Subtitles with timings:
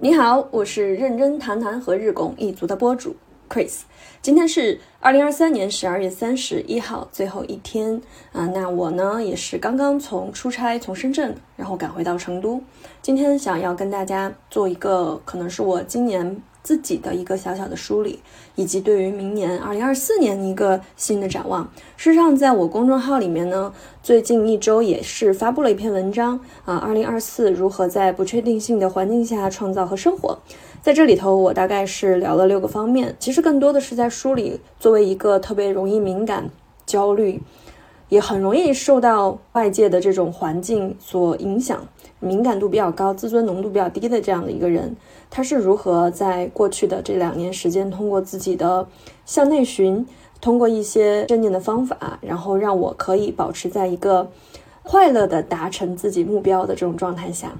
[0.00, 3.16] 你好，我是认真谈谈和日拱一族的播主
[3.48, 3.80] Chris。
[4.22, 8.46] 今天是二零二三年十二月三十一号，最后一天啊。
[8.54, 12.62] 那我呢也是刚刚从出差从深圳，然后赶回到成都。
[13.02, 16.40] 今天想要跟大家做一个，可能是我今年。
[16.68, 18.18] 自己的一个小小的梳理，
[18.54, 21.64] 以及对于明年二零二四年一个新的展望。
[21.96, 23.72] 事实上，在我公众号里面呢，
[24.02, 30.38] 最近一周也是发布了一篇文章啊，二零二四如何在不确定性的环境下创造和生活。
[30.82, 36.50] 在这里头，我大概是聊了六个方面，其实更多的是在梳理，作为一个特别容易敏感、
[36.84, 37.40] 焦虑，
[38.08, 41.86] 也很容易受到外界的这种环境所影响。
[42.20, 44.96] 敏感度比较高、自尊浓度比较低的这样的一个人，
[45.30, 48.88] 他是如何在过去的这两年时间，通过自己的
[49.24, 50.04] 向内寻，
[50.40, 54.28] 通过一些正念的方法，然后让我可以保持在一个
[54.82, 57.52] 快乐的达成自己目标的这种状态下。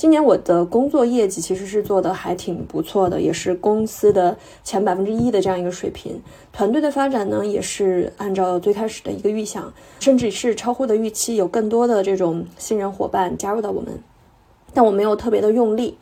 [0.00, 4.34] 今年我的工作业绩其实是做的还挺不错的，也是公司的
[4.64, 6.18] 前百分之一的这样一个水平。
[6.54, 13.92] 团队的发展呢，也是按照最开始的一个预想，甚至是超乎的预期，有更多的这种新人伙伴加入到我们。
[14.72, 15.98] 但我没有特别的用力，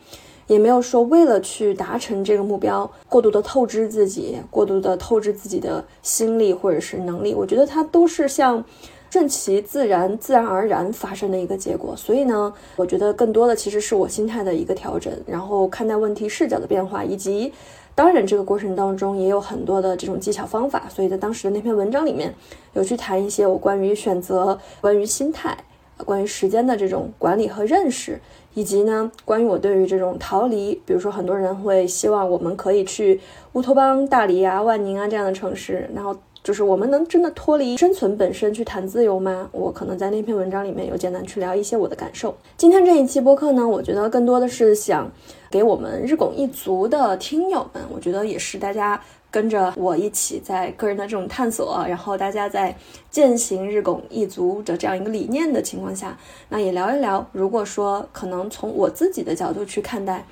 [0.47, 7.33] 也没有说为了去达成这个目标过度的透支自己，过度的透支自己的心力或者是能力。
[7.33, 8.63] 我觉得它都是像。
[9.09, 17.51] 顺其自然、自然而然发生的一个结果，所以呢，我觉得更多的其实是我心态的一个调整，然后看待问题视角的变化，以及
[17.95, 20.83] 当然这个过程当中也有很多的这种技巧方法。
[20.89, 22.31] 所以在当时的那篇文章里面，
[22.73, 25.57] 有去谈一些我关于选择、关于心态、
[26.05, 28.21] 关于时间的这种管理和认识，
[28.53, 33.19] 以及呢，关于我对于这种逃离，比如说很多人会希望我们可以去
[33.53, 36.15] 乌托邦、大理啊、万宁啊这样的城市，然后。
[36.49, 39.47] 就是我们能真的脱离生存本身去谈自由吗？
[39.51, 42.35] 我可能在那篇文章里面有简单去聊一些我的感受。
[42.57, 45.11] 今天这一期播客呢，我觉得更多的是想
[45.51, 48.99] 给我们日拱一族的听友们，我觉得也是大家
[49.29, 52.75] 跟着我一起在个人的这种探索，然后大家在
[53.11, 56.17] 践行日拱一族的这样一个理念的情况下，
[56.49, 60.25] 那也聊一聊，如果说可能从我自己的角度去看待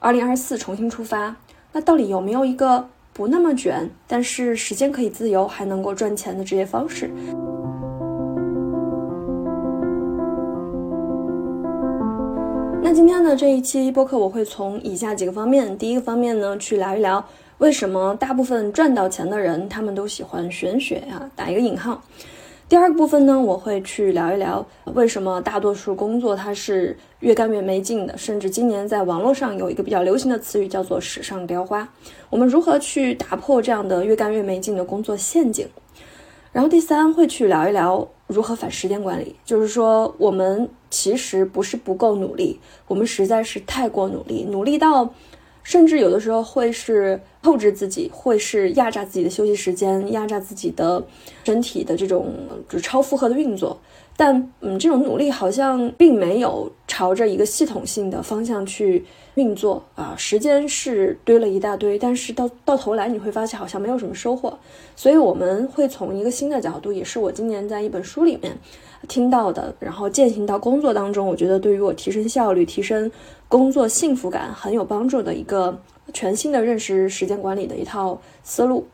[0.00, 1.34] 二零二四重新出发，
[1.72, 2.90] 那到底有没有一个？
[3.16, 7.10] 不那么卷，但是时间可以自由，还能够赚钱的职业方式。
[12.82, 15.78] 那今天的这一期播客，我会从以下几个方面。
[15.78, 17.24] 第一个方面呢，去聊一聊
[17.56, 22.02] 为什么大部分赚到钱的人，他们都喜欢玄学啊，打一个引号。
[22.68, 31.88] 第二个部分呢，我会去聊一聊为什么大多数工作它是越干越没劲的，甚至今年在网络上有一个比较流行的词语叫做“史上雕花”。
[32.28, 35.68] 我们如何去打破这样的越干越没劲的工作陷阱？
[36.50, 45.14] 然后第三会去聊一聊如何反时间管理，就是说我们其实不是不够努力，我们实在是太过努力，努力到。
[45.66, 51.04] 甚至有的时候会是透支自己，会是压榨自己的休息时间，压榨自己的
[51.42, 52.32] 身体的这种
[52.68, 53.76] 就超负荷的运作。
[54.16, 59.04] 但嗯，这种努力好像并没有朝着一个系统性的方向去
[59.34, 60.14] 运作啊。
[60.16, 64.56] 时间是堆了一大堆，但是到到头来你会发现好像没有什么收获。
[64.94, 68.56] 所以我们会从一个新的角度，也是我今年在一本书里面
[69.06, 73.10] 听到的，然后践行到工作当中，我觉得对于我提升效率、提升
[73.48, 75.80] 工作幸福感很有帮助的一个
[76.12, 78.86] 全新的认识时间管理的一套思路。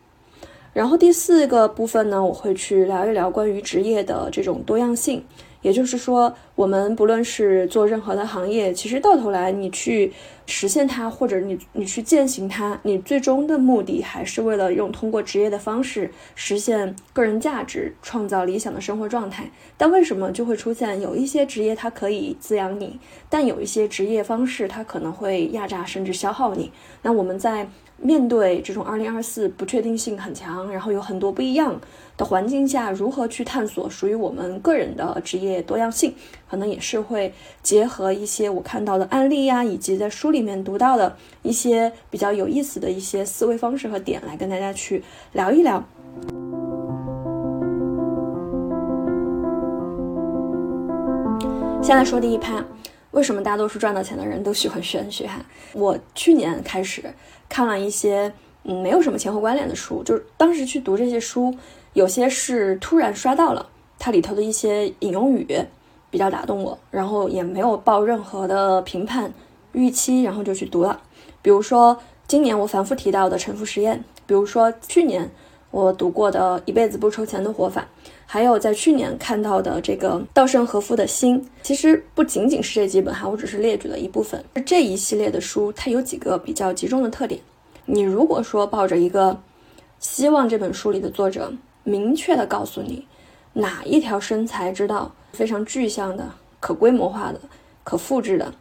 [0.73, 5.25] 然后第四个部分呢，我会去聊一聊关于职业的这种多样性。
[5.61, 10.13] 也就是说，我们不论是做任何的行业，其实到头来你去
[10.47, 19.51] 实现它，或者你你去践行它，你最终的目的还是为了用通过职业的方式实现个人价值，创造理想的生活状态。
[19.77, 26.73] 但为什么就会出现有一些职业它可以滋养你，但有一些职业方式它可能会压榨甚至消耗你？
[27.03, 27.69] 那我们在。
[28.05, 31.81] 面对这种二零二四不确定性很强，然后有很多不一样
[32.17, 36.13] 的环境下，如何去探索属于我们个人的职业多样性，
[36.53, 37.33] 可能也是会
[37.63, 45.03] 结合一些我看到的案例呀，以及在书里面读到的一些比较有意思的一些思维方式和点来跟大家去
[45.33, 45.83] 聊一聊。
[51.83, 52.63] 先来说第一趴。
[53.13, 55.27] 为什么大多数赚到钱的人都喜欢玄学？
[55.27, 57.03] 哈，我去年开始
[57.49, 58.31] 看了一些
[58.65, 61.55] 嗯没有什么前后关联的书，就是当时去读这些书，
[61.95, 63.67] 有些是突然刷到了
[63.99, 65.47] 它里头的一些引用语，
[66.13, 69.33] 比较打动我，然后也没有抱任何的评判
[69.73, 71.01] 预期，然后就去读了。
[71.41, 71.97] 比如说
[72.29, 75.31] 今年我反复提到的沉浮实验，比如说去年
[75.71, 77.89] 我读过的一辈子不愁钱的活法，
[78.27, 84.45] 还有在去年看到的这个稻盛和夫的心，其实不仅仅是这几本哈，我只是列举了一部分。
[84.67, 87.41] 这一系列的书，它有几个比较集中的特点。
[87.87, 89.41] 你如果说抱着一个
[89.99, 91.53] 希望这本书里的作者
[91.85, 93.07] 明确的告诉你
[93.55, 96.31] 哪一条生财之道非常具象的、
[96.61, 97.41] 可规模化的、
[97.85, 98.53] 可复制的、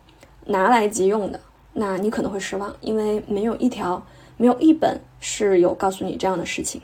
[0.46, 1.40] 拿来即用的，
[1.74, 4.06] 那你可能会失望，因为没有一条、
[4.38, 6.82] 没有一本是有告诉你这样的事情。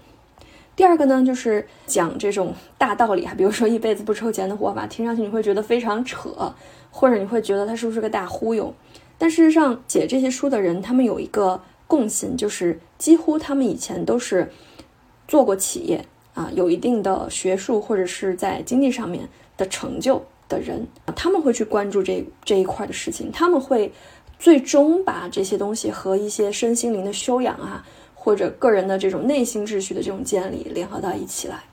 [0.75, 6.53] 第二个呢，就是讲这种大道理啊，比如说一辈子不抽钱的活法，听上去你会觉得非常扯，
[6.91, 8.71] 或者你会觉得他是不是个大忽悠？
[9.17, 14.51] 但事实上，写这些书的人，他们有一个共性，就是几乎他们以前都是
[15.27, 16.05] 做过企业
[16.35, 23.91] 啊，有一定的学术或者是在经济上面的成就的人，他们会去关注这这一块的事情，他们会
[24.39, 27.85] 最终把这些东西和一些身心灵的修养啊。
[28.19, 31.63] 或者个人的这种内心秩序的这种建立联合到一起来，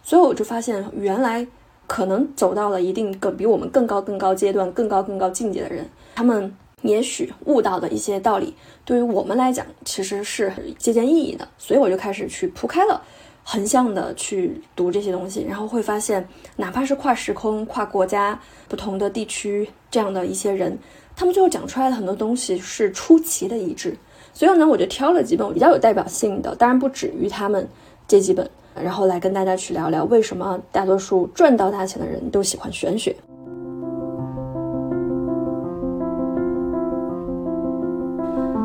[0.00, 1.44] 所以我就发现，原来
[1.88, 8.54] 可能走到了一定更比我们更高更高阶段、更高更高境界的人，他们也许悟到的一些道理，
[8.84, 11.48] 对于我们来讲其实是借鉴意义的。
[11.58, 13.02] 所以我就开始去铺开了，
[13.44, 16.26] 横向的去读这些东西，然后会发现，
[16.56, 20.76] 哪怕是跨时空、跨国家、不同的地区这样的一些人，
[21.14, 23.96] 他们最后讲出来的很多东西是出奇的一致。
[24.32, 27.68] 所以呢，我就挑了几本比较有代表性的，当然不止于他们
[28.08, 33.14] 这几本，然后来跟大家去聊聊为什么大多数赚到大钱的人都喜欢玄学。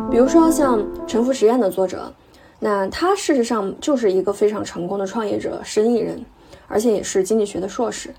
[0.10, 2.12] 比如说像《沉浮实验》的作者，
[2.60, 6.24] 那他事实上就是一个非常成功的创业者、生意人，
[6.68, 8.14] 而且也是经济学的硕士。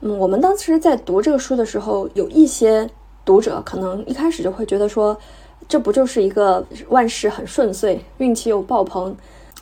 [0.00, 2.88] 嗯，我们当时在读这个书的时候，有一些
[3.24, 5.18] 读者可能一开始就会觉得说。
[5.68, 9.14] 这不就是一个万事很顺遂、运气又爆棚，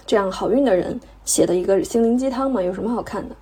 [0.07, 2.63] 这样好运的人写的一个心灵鸡汤吗？
[2.63, 3.35] 有什么好看的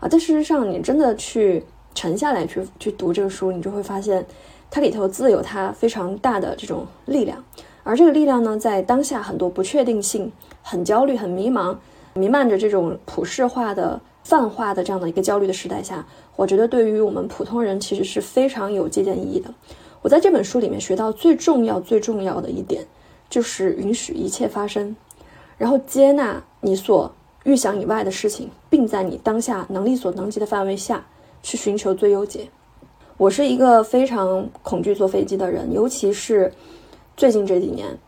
[0.00, 0.08] 啊？
[0.10, 1.62] 但事实上，你真的去
[1.94, 4.24] 沉下来去去读这个书，你就会发现，
[4.70, 7.44] 它里头自有它非常大的这种力量。
[7.84, 10.32] 而这个力量呢，在当下很多不确定性、
[10.62, 11.76] 很焦虑、很迷茫、
[12.14, 16.04] 弥漫着这种普世化的泛化的这样的一个焦虑的时代下，
[16.34, 19.52] 我觉得对于我们普通人其实是非常有借鉴意义的。
[20.00, 22.86] 我在这本书里面学到最重要、最重要的一点，
[23.30, 24.96] 就是允许一切发生，
[25.58, 27.12] 然后接纳你所
[27.44, 31.04] 预想以外的事情，并在你当下能力所能及的范围下
[31.42, 32.48] 去寻求最优解。
[33.16, 36.52] 我是一个非常恐惧坐飞机的人，尤其是
[37.16, 37.98] 最近这几年。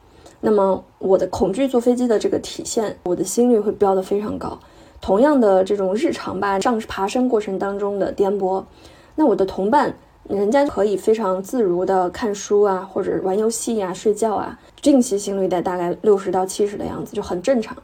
[0.40, 4.58] 那么我的恐惧坐飞机的这个体现，我的心率会飙得非常高。
[5.00, 8.64] 同样的这种日常吧，上爬升过程当中的颠簸，
[9.14, 9.94] 那我的同伴。
[10.28, 17.76] 人家可以非常自如的看书啊，或者玩游戏啊、睡觉啊，静息心率在大概六十到七十的样子就很正常。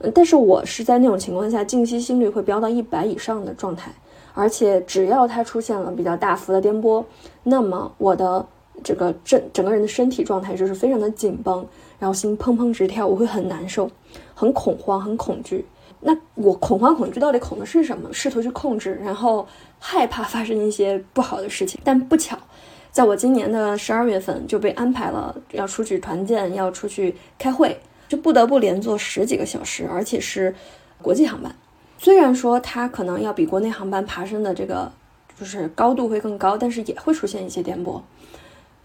[0.00, 3.90] 嗯，但是我是在那种情况下，静息心率会飙到一百以上的状态，
[4.34, 7.02] 而且只要它出现了比较大幅的颠簸，
[7.42, 8.44] 那么我的
[8.82, 11.66] 这个整整个人的身体状态就是非常的紧绷，
[11.98, 13.90] 然后心砰砰直跳，我会很难受，
[14.34, 15.64] 很恐慌，很恐惧。
[16.00, 18.12] 那我恐慌恐惧到底恐的是什么？
[18.12, 19.46] 试图去控制，然后
[19.80, 21.80] 害怕发生一些不好的事情。
[21.82, 22.38] 但不巧，
[22.92, 27.76] 在我今年的十二月份就被安排了要出去团建，要出去开会，
[28.08, 30.54] 就不得不连坐十几个小时，而且是
[31.02, 31.52] 国际航班。
[31.98, 34.92] 虽然说它可能要比国内航班爬升的这个
[35.36, 38.00] 就是高度会更高，但是也会出现一些颠簸。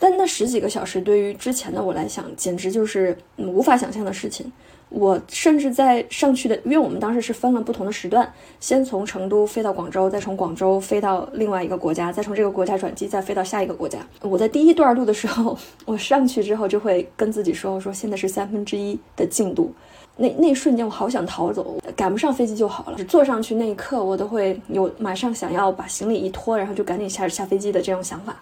[0.04, 4.52] 但那十几个小时对于之前的我来讲，简直就是无法想象的事情。
[4.90, 8.30] 我甚至在上去的，因为我们当时是分了不同的时段，
[8.60, 13.98] 先从成都飞到广州，再从广州飞到另外一个国家，再从这个国家转机，再飞到下一个国家。
[14.20, 19.74] 我在第一段路的时候， 我上去之后就会跟自己说：“我说现在是三分之一的进度。”
[20.18, 23.04] 那那一瞬间，我好想逃走，赶不上飞机就好了。
[23.06, 28.36] 坐上去那一刻，我都会有马上想要把行李一拖，然后就赶紧下下飞机的这种想法，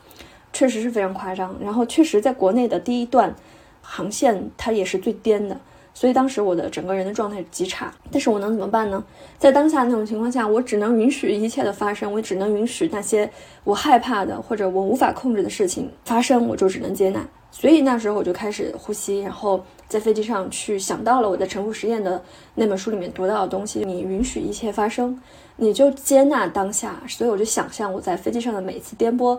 [0.53, 1.55] 确实是非常夸张。
[1.61, 3.35] 然后确实在国内的第一段
[3.81, 5.57] 航线，它也是最颠的。
[5.93, 9.03] 所以当时我的整个人的状态极差，但是我能怎么办呢？
[9.37, 13.29] 在当下那种情况下，我只能允许一切的发生，我只能允许那些
[13.65, 17.21] 我害怕的或者我无法控制的事情发生，我就只能接纳。
[17.51, 22.23] 所以那时候我就开始呼吸，然后在飞机上去想到了我在《沉浮实验》的
[22.55, 25.21] 那本书里面读到的东西：你允许一切发生，
[25.57, 27.03] 你就接纳当下。
[27.05, 29.37] 所以我就想象我在飞机上的每一次颠簸，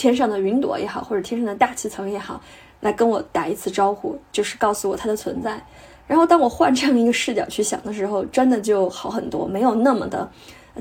[0.00, 2.40] 天上的云朵也好，或者天上的大气层也好。
[2.80, 5.62] 来跟我打一次招呼，就是告诉我它的存在。
[6.06, 10.26] 然后当我换这样一个视角去想的时候，真的就好很多，没有那么的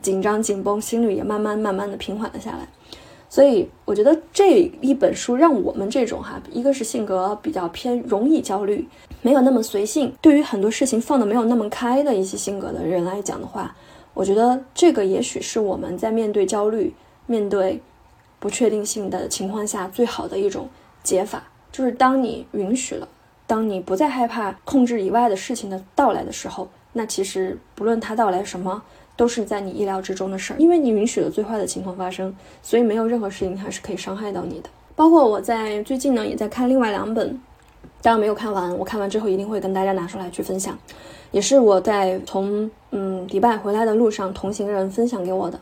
[0.02, 2.66] 紧张紧绷，心率也慢慢慢慢的平缓了下来。
[3.28, 8.88] 所以我觉得这一本书让我们这种哈，一个是性格比较偏容易焦虑，
[9.22, 13.76] 没有那么随性，对于很多事情放的没有那么开的一些性格的人来讲的话。
[14.14, 16.94] 我觉得这个也许是我们在面对焦虑、
[17.26, 17.82] 面对
[18.40, 20.70] 不确定性的情况下最好的一种
[21.04, 23.08] 解法，就是当你允许了，
[23.46, 28.82] 当你不再害怕控制以外的事情的到来的时候，那其实不论它到来什么，
[29.16, 34.70] 都是在你意料之中的事儿，因为你允许了最坏的情况发生，所以没有任何事情它是可以伤害到你的。
[34.96, 37.40] 包括我在最近呢，也在看另外两本，
[38.02, 40.78] 当然没有看完，我看完之后一定会跟大家拿出来去分享。
[41.32, 45.60] 也是我在从嗯迪拜回来的路上，同行人分享给我的。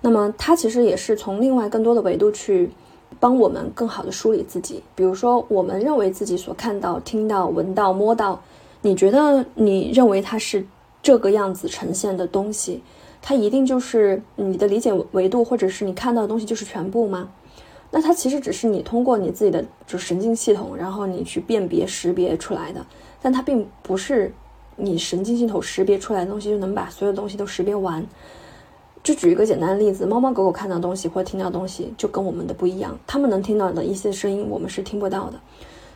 [0.00, 2.70] 那么它其实也是从另外更多的维度去
[3.18, 4.82] 帮我们更好的梳理自己。
[4.94, 8.40] 比如说，我们认为自己所看到、听到、闻到、摸到，
[8.82, 10.64] 你觉得你认为它是
[11.02, 12.82] 这个样子呈现的东西，
[13.20, 17.28] 它一定就是你的理解维度，或者是你看到的东西就是全部吗？
[17.90, 22.84] 那它其实只是你通过你自己的就神经系统，然后你去辨别识别出来的，
[23.20, 24.32] 但它并不是。
[24.80, 28.06] 你神经系统识别出来的东西就能把所有东西都识别完。
[29.02, 35.34] 就举一个简单的例子，猫猫狗狗看到东西或听到东西就跟我们的不一样，它们能听到的一些声音我们是听不到的。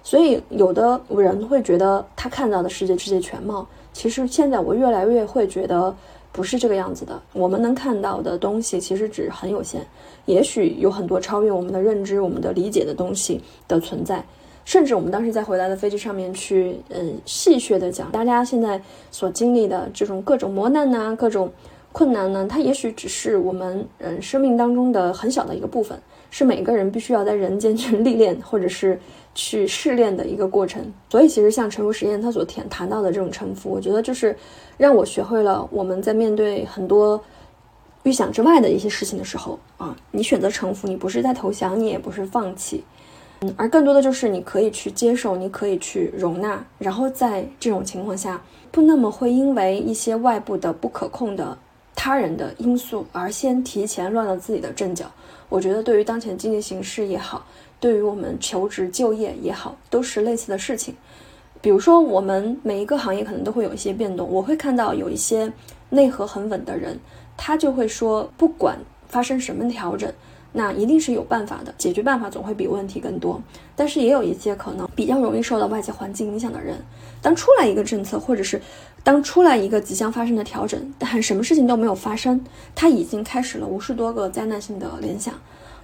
[0.04, 5.94] 所以有的人会觉得他看到的世界世界全貌，其实现在我越来越会觉得
[6.32, 7.20] 不是这个样子的。
[7.32, 9.86] 我们能看到的东西其实只很有限，
[10.26, 14.24] 也许有很多超越我们的认知、我们的理解的东西的存在。
[14.64, 18.80] 甚至我们当时在回来的飞机上面去，嗯，戏谑的讲，大家现在
[19.10, 21.52] 所经历的这种各种磨难呐，各种
[21.92, 25.98] 困难呢，它也许只是我们嗯生命当中的很小的一个部分，
[26.30, 28.98] 是每个人必须要在人间去历练或者是
[29.34, 30.82] 去试炼的一个过程。
[31.10, 34.34] 所以，其实像沉浮实验他所谈谈到的这种沉浮，我觉得就是
[34.76, 37.22] 让我学会了我们在面对很多
[38.04, 42.82] 预想之外的一些事情的时候啊，你选择沉浮，你不是在投降，你也不是放弃。
[43.42, 51.58] 嗯而更多的就是你可以去接受，你可以去容纳，然后在这种情况下，不那么会因为一些外部的不可控的
[51.94, 55.10] 他人的因素而先提前乱了自己的阵脚。
[55.48, 57.46] 我觉得对于当前经济形势也好，
[57.78, 60.94] 对于我们求职就业也好，都是类似的事情。
[61.60, 65.52] 比如说，我们每一个行业可能都会有一些变动，我会看到有一些
[65.90, 66.98] 内核很稳的人，
[67.36, 70.12] 他就会说，不管发生什么调整。
[70.54, 73.40] 那一定是有办法的，解决办法总会比问题更多。
[73.74, 76.76] 但是也有一些可能比较容易受到外界环境影响的人，
[77.22, 78.60] 当出来一个政策，或者是
[79.04, 82.44] 当出来一个即将发生的调整，但什么事情都没有发生，
[82.74, 85.34] 他已经开始了无数多个灾难性的联想，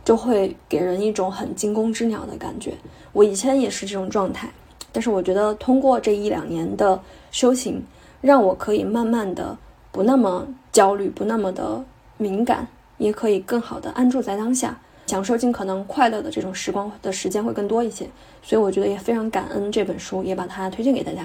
[0.05, 2.75] 就会给人一种很惊弓之鸟的感觉。
[3.13, 4.49] 我以前也是这种状态，
[4.93, 7.83] 但是我觉得通过这一两年的修行，
[8.21, 9.57] 让我可以慢慢的
[9.91, 11.85] 不那么焦虑，不那么的
[12.17, 12.67] 敏感。
[12.99, 18.11] 也可以更好的安住在当下，享受尽可能快乐的这种时光的时间会更多一些，
[18.43, 21.25] 所以我觉得也非常感恩这本书，也把它推荐给大家。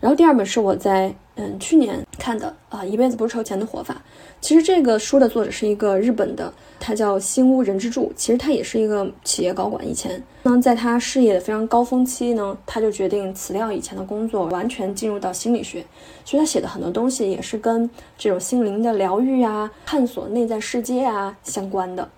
[0.00, 4.00] 然后第二本是我在嗯去年看的啊，一辈子不愁钱的活法。
[4.40, 8.12] 其实这个书的作者是一个日本的，他叫新屋人之助。
[8.14, 15.84] 其实他也是一个企业高管，以前那在他事业的非常高峰期呢，他就决定辞掉以前的工作，完全进入到心理学。
[16.24, 22.08] 所以他写的很多东西也是跟这种心灵的疗愈啊、探索内在世界啊相关的。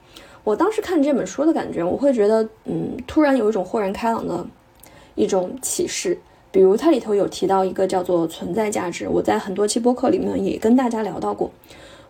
[0.45, 4.47] 我当时看这本书的感觉，我会觉得嗯，突然有一种豁然开朗的
[5.15, 6.19] 一种启示。
[6.53, 11.51] 比如它里头有提到一个叫做存在价值，我在很多期播客里面也跟大家聊到过。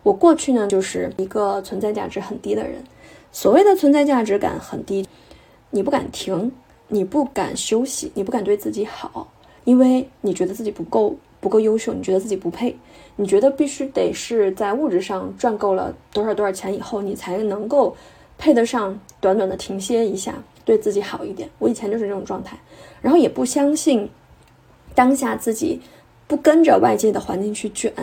[0.03, 2.83] 我过去呢就是一个存在价值很低的人。
[3.31, 5.07] 所谓的存在价值感很低，
[5.69, 6.51] 你不敢停，
[6.87, 9.31] 你不敢休息，你不敢对自己好，
[9.63, 12.75] 因为你觉得自己不够不够优秀，你觉得自己不配，
[13.17, 17.95] 你觉得必须得是在物质上赚够了多少多少钱以后，你才能够
[18.39, 20.33] 配得上短短的停歇一下，
[20.65, 21.47] 对自己好一点。
[21.59, 22.57] 我以前就是这种状态，
[23.01, 24.09] 然后也不相信。
[24.93, 25.79] 当下自己
[26.27, 27.93] 不跟着外界的环境去卷，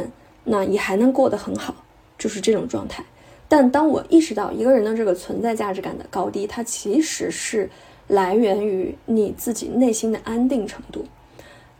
[0.44, 1.74] 那也还能过得很好，
[2.18, 3.04] 就是这种状态。
[3.48, 7.70] 但当我意识到一个人的这个存在价值感的高低，它其实是
[8.06, 11.04] 来源于你自己内心的安定程度，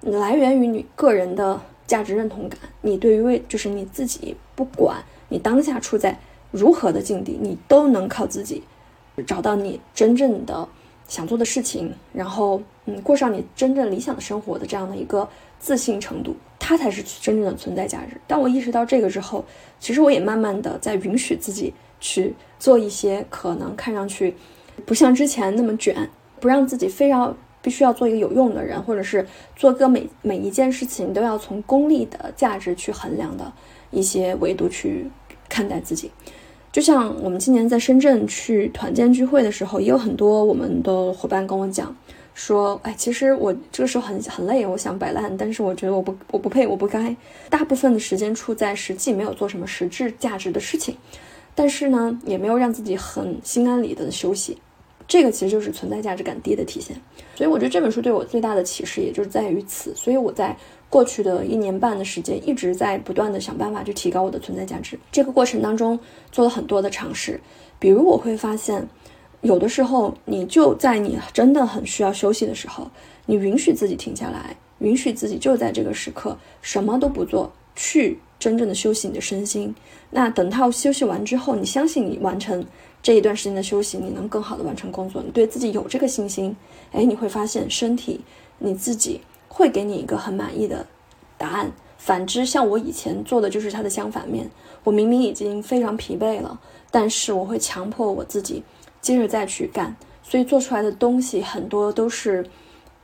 [0.01, 2.59] 来源于你个人的价值认同感。
[2.81, 6.19] 你对于为就是你自己，不管你当下处在
[6.51, 8.63] 如何的境地，你都能靠自己
[9.27, 10.67] 找到你真正的
[11.09, 12.63] 想做的事情，然后。
[12.91, 15.29] 嗯，过上你真正理想的生活的这样的一个
[15.61, 18.19] 自信程度，它才是真正的存在价值。
[18.27, 19.45] 当我意识到这个之后，
[19.79, 24.35] 其实我也慢慢的在允许自己去做一些可能看上去
[24.87, 26.09] 不像之前那么卷，
[26.41, 33.53] 不让自己非要必须要做一个有用的人，或者是做个每每一件事情都要从功利的价值去衡量的
[33.91, 35.07] 一些维度去
[35.47, 36.11] 看待自己。
[36.71, 41.95] 就像我们今年在深圳去团建聚会的时候，也有很多我们的伙伴跟我讲。
[42.35, 47.17] 说，哎，其实我这个时候很很累，我想摆烂，但是我觉得我不我不配，我不该。
[47.51, 50.97] 大部分的时间处在实际没有做什么实质价值的事情，
[51.57, 54.57] 但是呢，也没有让自己很心安理得的休息。
[55.09, 56.97] 这个其实就是存在价值感低的体现。
[57.35, 59.93] 所以我觉得这本书对我最大的启示，也就是在于此。
[59.97, 60.57] 所以我在
[60.89, 64.97] 过去的一年半的时间，一直在不断的想办法去提高我的存在价值。
[65.11, 65.99] 这个过程当中
[66.31, 67.41] 做了很多的尝试，
[67.81, 68.87] 比如我会发现。
[69.41, 72.91] 有的时候，你就在你真的很需要休息的时候，
[73.27, 79.75] 你允许自己停下来，允许自己就在这个时刻什么都不做，去真正的休息你的身心。
[80.11, 82.65] 那等到休息完之后，你相信你完成
[83.03, 86.57] 这一段时间的休息，你能更好的完成工作，你对自己有这个信心，
[86.93, 88.21] 哎，你会发现身体
[88.59, 90.87] 你自己会给你一个很满意的
[91.37, 91.71] 答案。
[91.99, 94.49] 反之，像我以前做的就是它的相反面，
[94.85, 98.63] 我明明已经非常疲惫了，但是我会强迫我自己。
[99.01, 102.45] 接着再去干，所以做出来的东西很多都是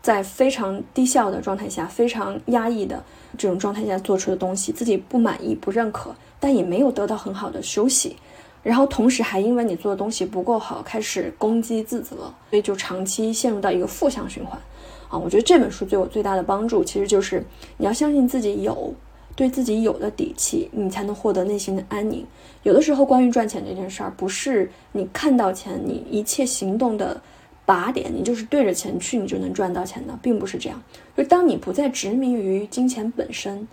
[0.04, 3.02] 在非常低效的状态下、非常压抑的
[3.38, 8.14] 这种状态下做出的东西，自己不满意、不认可，但也没有得到很好的休息，
[8.62, 12.16] 然后同时还因为你做的东西不够好，开始攻击自责，
[12.50, 14.60] 所以就长期陷入到一个负向循环。
[15.08, 17.42] 啊，我觉得这本书对我最大的帮助，其实就是
[17.78, 18.94] 你要相信自己有。
[19.36, 22.24] 对自己有的底气，你才能获得内心的安宁。
[22.62, 27.20] 有的时候，关于赚钱这件事儿，不是你看到钱，你一切行动的
[27.66, 30.82] 靶点，你就是对着钱去，你就能赚到钱的，并不是这样。
[31.16, 33.66] 就当你不再执迷于金钱本身，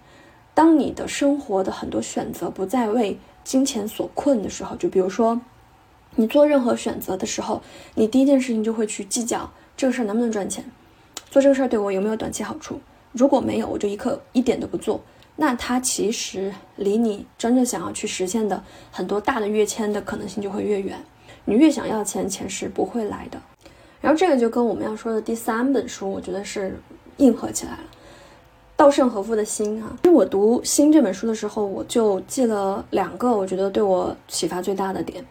[0.53, 5.41] 当你的生活的很多选择不再为金钱所困的时候，就比如说，
[6.15, 7.62] 你做任何选择的时候，
[7.95, 10.63] 你第一件事情就会去计较这个事儿能不能赚钱，
[11.29, 12.79] 做这个事儿对我有没有短期好处。
[13.12, 15.01] 如果没有，我就一刻一点都不做。
[15.36, 20.98] 那它其实离你真正想要去实现的很多大的跃迁的可能性就会越远。
[21.45, 23.41] 你越想要钱，钱是不会来的。
[24.01, 26.75] 然后这个就跟我们要说的第三本书，我觉得是
[27.18, 27.79] 硬合起来了。
[28.75, 35.24] 稻盛和夫的心啊，其实我读《心》这本书的时候，我就记了两个我觉得对我启发最大的点：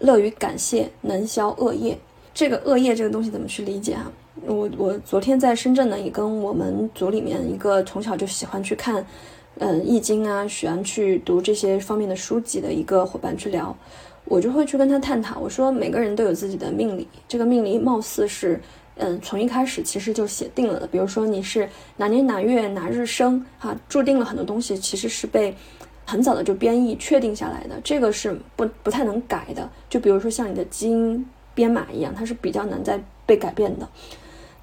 [0.00, 1.96] 乐于感谢，能消恶业。
[2.34, 4.10] 这个恶业这个东西怎么去理解啊？
[4.44, 9.06] 我我昨天在深圳呢，也跟我们组里面一个从小就喜欢去看。
[9.58, 13.74] 嗯，《易经》啊，喜欢去读这些方面的书籍的一个伙伴去聊，
[14.26, 15.40] 我就会去跟他探讨。
[15.40, 18.60] 我说，每个人都有自己的命理，这个命理貌似是，
[18.96, 20.86] 嗯，从一开始其实就写定了的。
[20.86, 25.54] 比如说你是哪年哪月哪日生，哈，注定了很多东西其实是被
[26.04, 29.68] 很早的就编译确定下来的，这个是不不太能改的。
[29.88, 33.88] 就比如说像你的基因编码一样，它是比较难再被改变的。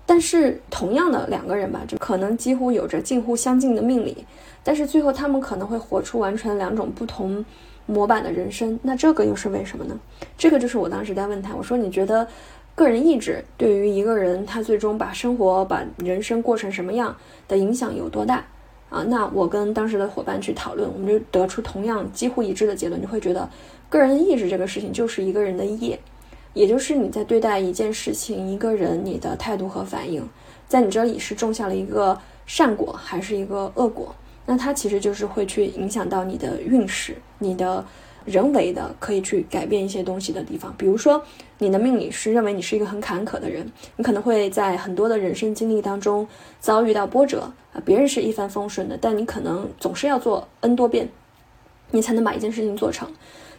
[0.06, 4.26] 但是同样的两个人吧，就可能几乎有着近乎相近的命理。
[4.62, 7.44] 但是最后，他们可能会活出完全两种不同
[7.86, 8.80] 模板的人生。
[8.84, 10.00] 那这个又是为什么呢？
[10.38, 12.28] 这个就是我当时在问他，我说：“你觉得
[12.76, 17.16] 个人意志对于一个人他最终把生活、把人生过成什么样
[17.48, 18.44] 的影响有多大？”
[18.90, 23.50] 啊，那我跟当时的伙伴去讨论，我们就得出同样几乎一致的结论，就会觉得
[23.90, 26.00] 个人意志这个事情就是一个人的业，
[26.54, 30.30] 也就是你在对待一件事情、一个人你的态度和反应，
[30.68, 32.16] 在你这里是种下了一个
[32.46, 34.16] 善果还是一个恶果。
[34.46, 37.86] 那它其实就是会去影响到你的运势，你的
[38.26, 40.74] 人为的可以去改变一些东西的地方。
[40.78, 41.24] 比如说，
[41.60, 46.28] 你的命理是认为你是一个很坎坷的人，你可能会在很多的人生经历当中
[46.60, 47.82] 遭遇到波折啊。
[47.86, 51.08] 别人是一帆风顺的，但你可能总是要做 n 多遍，
[51.92, 53.10] 你才能把一件事情做成。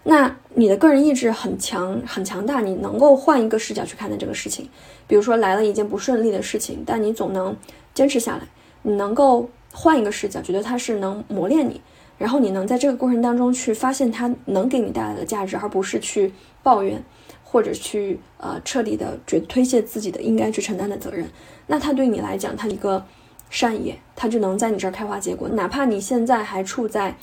[0.03, 4.68] 那你的个人意志很强、很强大，你能够换一个视角去看待这个事情。
[5.07, 7.57] 比如说来了一件不顺利的事情，但你总能
[7.94, 8.42] 坚持下来，
[8.83, 9.49] 你能够。
[9.77, 11.81] 换一个视角，觉得它是能磨练你，
[12.17, 16.33] 然后你能在这个过程当中去发现它能给你带来的价值，而不是去
[16.63, 17.03] 抱怨
[17.43, 21.29] 或者去呃彻底的觉推卸自己的应该去承担的责任。
[21.67, 23.05] 那它对你来讲，它一个
[23.51, 25.49] 善业，它就能在你这儿开花结果。
[25.49, 27.17] 哪怕你现在还处在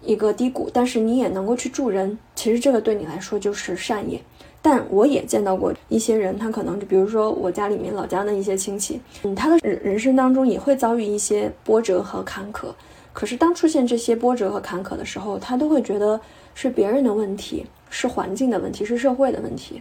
[0.00, 4.22] 一个低谷，但是你也能够去助人，其实这个对你来说就是善业。
[4.62, 12.66] 但我也见到过一些人，他可能就比如说我家里面老家的一些亲戚，嗯，他的人人生当中也会遭遇一些波折和坎坷。
[13.12, 16.20] 可是当出现这些波折和坎坷的时候，他都会觉得
[16.54, 19.80] 是别人的问题，是环境的问题，是社会的问题，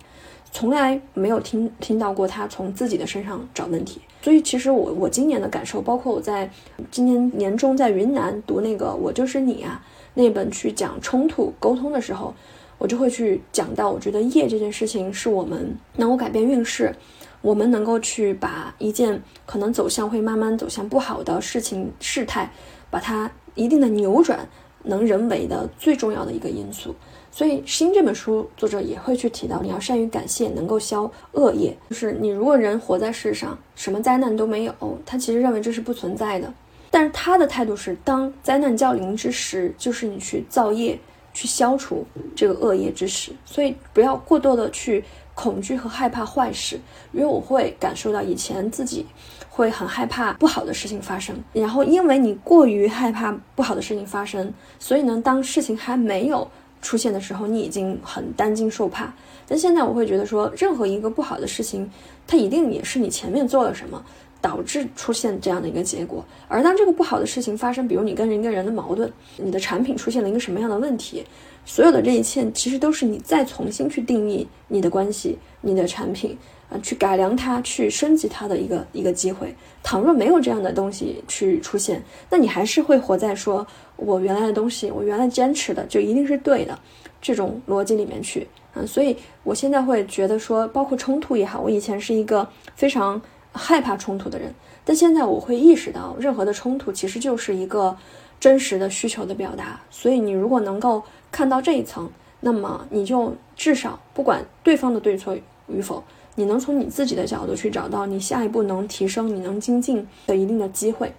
[0.52, 4.00] 从来没有听听到过他从自己的身上找问题。
[4.22, 6.48] 所以其实我我今年的感受，包括我在
[6.92, 9.84] 今年年中在云南读那个《我就是你》啊
[10.14, 12.32] 那本去讲冲突沟通的时候。
[12.78, 16.96] 我就会去讲到，我觉得业这件事情是我们能够改变运势，
[17.42, 22.52] 我们能够去把一件可能走向会慢慢走向不好的事情事态，
[22.90, 24.48] 把它一定的扭转，
[24.84, 26.96] 能人为的最重要的一个因素。
[27.32, 31.78] 所以《心》这本书作者也会去提到，你要善于感谢，能够消恶业。
[31.90, 34.74] 就是你如果人活在世上，什么灾难都没有，
[35.06, 36.54] 他其实认为这是不存在的。
[36.90, 40.98] 但是他的态度是，当灾难降临之时，就是你去造业，
[41.36, 42.04] 去消除
[42.36, 43.32] 这个恶业之时。
[43.46, 45.04] 所以不要过多的去
[45.36, 46.80] 恐惧和害怕坏事，
[47.12, 49.06] 因为我会感受到以前自己
[49.48, 56.50] 会很害怕不好的事情发生，然后因为你过于害怕不好的事情发生，所以呢，当事情还没有。
[56.82, 59.12] 出现的时候，你已经很担惊受怕。
[59.48, 61.90] 但现在我会觉得说，任何一个不好的事情，
[62.28, 64.06] 它一定也是你前面做了什么
[64.46, 66.24] 导致出现这样的一个结果。
[66.48, 71.24] 而当这个不好的事情发生，比如你跟人跟人的矛盾，你的产品出现了一个什么样的问题，
[71.66, 76.38] 所有的这一切其实都是你再重新去定义你的关系、你的产品
[76.70, 79.56] 啊，去改良它、去升级它的一个一个机会。
[79.82, 83.66] 倘若没有这样的东西去出现，那你还是会活在说。
[83.98, 86.78] 我原来的东西，我原来坚持的就一定是对的，
[87.22, 93.22] 这种逻辑里面去，嗯，所以我现在会觉得说，包括冲突也好，我以前是一个非常
[93.58, 97.96] 害怕冲突的人，但现在我会意识到，任何的冲突其实就是一个
[98.40, 99.80] 真实的需求的表达。
[99.90, 102.10] 所以你如果能够看到这一层，
[102.42, 105.36] 那么你就至少不管对方的对错
[105.68, 106.04] 与否，
[106.36, 111.12] 你能从你自己的角度去找到你下一步能提升、你能精进的一定的机会。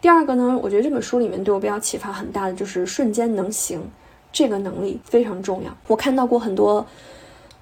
[0.00, 3.80] 第二个呢，我觉得这本书里面对我比较启发很大的就是瞬间能行，
[4.32, 5.76] 这个能力非常重要。
[5.86, 6.84] 我看到过很多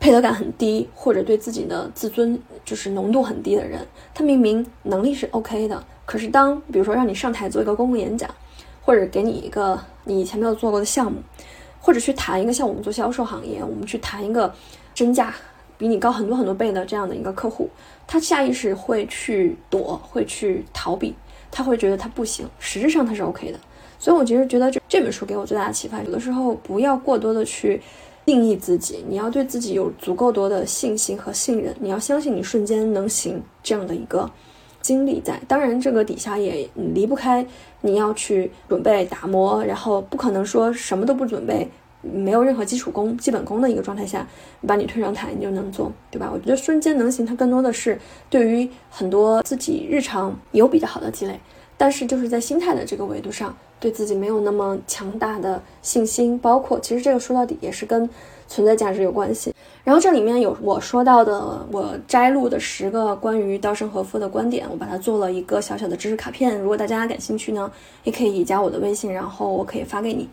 [0.00, 8.28] 配得感很低或者对自己的自尊就是浓度很低的人，他明明能力是 OK 的，可是当比如说让你上台做一个公共演讲，
[8.80, 11.20] 或者给你一个你以前没有做过的项目，
[11.78, 14.52] 或者去谈一个像我们做销售行业，我们去谈一个
[14.94, 15.34] 真价
[15.78, 17.68] 比你高很多很多倍的这样的一个客户，
[18.06, 21.14] 他下意识会去躲，会去逃避。
[21.52, 23.58] 他会觉得他不行，实质上他是 OK 的，
[23.98, 27.82] 所以我其实觉得这这本书给我最大的启发，有的时候不要过多的去
[28.30, 34.30] 定义自己，你要对自己有足够多的信心和信任，你要相信你瞬间能行这样的一个
[34.80, 35.40] 经历在。
[35.48, 37.44] 当然，这个底下也离不开
[37.80, 41.68] 你要去准备打磨，然后不可能说什么都不准备，
[42.02, 44.24] 没有任何基础功、基本功的一个状态下
[44.64, 46.30] 把你推上台，你就能做，对吧？
[46.32, 51.36] 我觉得瞬间能行，它更多的是对于很多自己日常有比较好的积累。
[51.76, 58.08] 但是就是在心态的这个维度上，对自己没有那么强大的信心，包括其实这个说到底也是跟
[58.46, 59.54] 存在价值有关系。
[59.82, 66.60] 然后这里面有我说到的，我摘录的十个关于稻盛和夫的观点，我把它做了一个小小的知识卡片。
[66.60, 67.70] 如果大家感兴趣呢，
[68.04, 70.28] 也可以加我的微信，然后我可以发给你。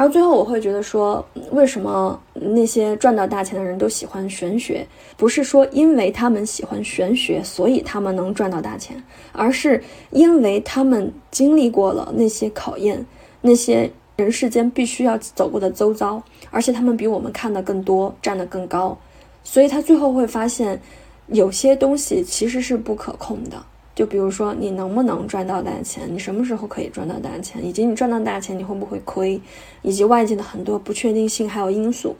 [0.00, 4.86] 然后最后我会觉得说，为什么那些赚到大钱的人都喜欢玄学？
[5.18, 8.96] 不是说因为他们喜欢玄学，所以他们能赚到大钱，
[9.32, 13.04] 而是因为他们经历过了那些考验，
[13.42, 18.96] 那些人世间必须要走过的周遭，而且他们比我们看的更多，站得更高，
[19.44, 20.80] 所以他最后会发现，
[21.26, 23.62] 有些东西其实是不可控的。
[24.00, 26.08] 就比如说，你能不能赚到大钱？
[26.10, 27.62] 你什么时候可以赚到大钱？
[27.62, 29.38] 以及你赚到大钱，你会不会亏？
[29.82, 32.16] 以及外界的很多不确定性还有因素，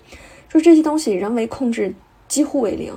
[0.50, 1.94] 就这些东西人为控制
[2.28, 2.92] 几乎为零，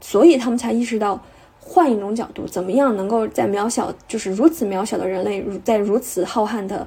[0.00, 1.20] 所以他们才意识到，
[1.58, 6.86] 换一种角度，怎么样能够在渺小，就是如此渺小的人类，在如此浩瀚的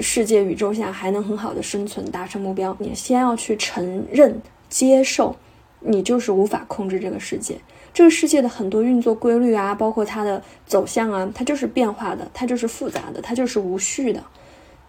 [0.00, 2.76] 世界宇宙下，还能很好的生存，达成目标？
[2.78, 5.34] 你先要去承认、接受，
[5.80, 7.58] 你就是无法控制这个世界。
[7.96, 14.22] 这个世界的很多运作规律啊，包括它的走向啊，它就是变化的，它就是复杂的，它就是无序的。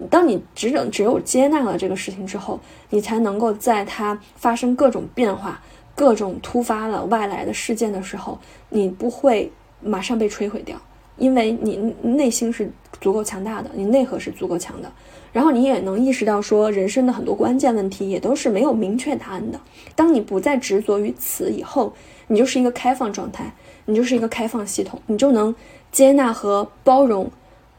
[0.09, 5.61] 当你只有只有接纳了这个事情之后，你才能够在它发生各种变化、
[5.95, 10.75] 各种突发的外来的事件的时候，你不会马上被摧毁掉，
[11.15, 14.91] 因为你内心是足够强大的，你内核是足够强的。
[15.31, 19.57] 然后你也能意识到，说人生的很多关键问题也都是没有明确答案的。
[19.95, 21.93] 当你不再执着于此以后，
[22.27, 23.53] 你就是一个开放状态，
[23.85, 25.55] 你就是一个开放系统，你就能
[25.91, 27.31] 接纳和包容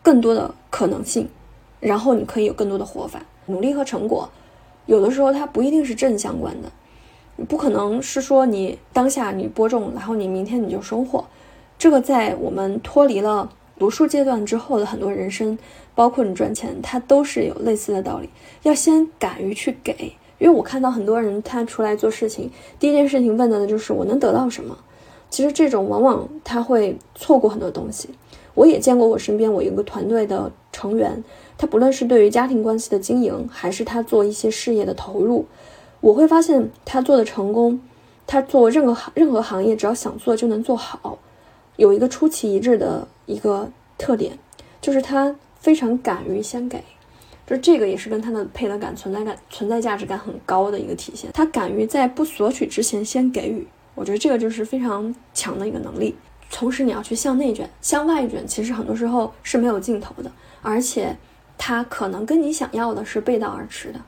[0.03, 1.29] 更多的可能性，
[1.81, 3.21] 然后你可以有更多的活法。
[3.47, 4.29] 努力和成果，
[4.87, 6.71] 有的时候它不一定是正相关的，
[7.45, 11.25] 不可能是说你当下你播种，然后你明天你就收获。
[11.79, 15.59] 这个在我们脱离了读书阶段之后的很多人生，
[15.95, 18.29] 包括你赚钱，它都是有类似的道理。
[18.63, 20.13] 要先敢于去给。
[20.39, 24.77] 因为我看到很多人他出来做事情，第一件事情问的就是我能得到什么。
[25.31, 28.09] 其实这种往往他会错过很多东西。
[28.55, 31.23] 我也见过我身边我一个团队的成员，
[31.57, 35.47] 他不论是对于家庭关系的经营，还是他做一些事业的投入，
[36.01, 37.81] 我会发现他做的成功，
[38.27, 41.19] 他做任何行任何行业只要想做就能做好，
[41.77, 44.39] 有一个出奇一致的一个特点，
[44.81, 46.83] 就是他非常敢于先给。
[47.49, 51.31] 就这个也是跟他的配得感、存在感、存在价值感很高的一个体现。
[51.33, 56.15] 他敢于在不索取之前先给予，我觉得这个就是非常强的一个能力。
[56.51, 60.31] 同时，你要去向内卷、向外卷，其实很多时候是没有尽头的，
[60.63, 61.17] 而且
[61.57, 64.01] 它可能跟你想要的是背道而驰的。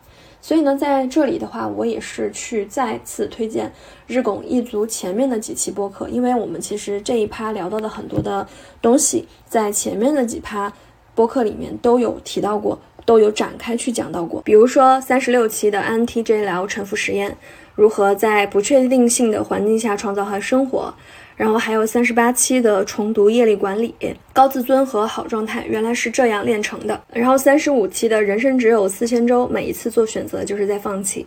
[0.43, 3.71] 所以呢，在这里的话，我也是去再次推荐
[4.07, 8.49] 日拱一族前面的几期播客，因为我们其实这一趴聊到的很多的
[8.81, 10.73] 东西，在前面的几趴
[11.15, 14.43] 播客里面都有提到过，都有展开去讲到过。
[14.43, 17.37] 比如说三十六期的 INTJL 沉浮实验，
[17.75, 20.95] 如何在不确定性的环境下创造和生活。
[21.37, 23.95] 然后还有三十八期的重读业力管理、
[24.31, 27.03] 高自尊和好状态，原来是这样炼成的。
[27.15, 31.27] 然后三十五期的人生只有四千周，每一次做选择就是在放弃。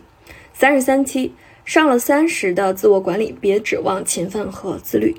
[0.52, 1.34] 三十三期
[1.64, 5.16] 上了三十的自我管理，别指望勤奋和自律。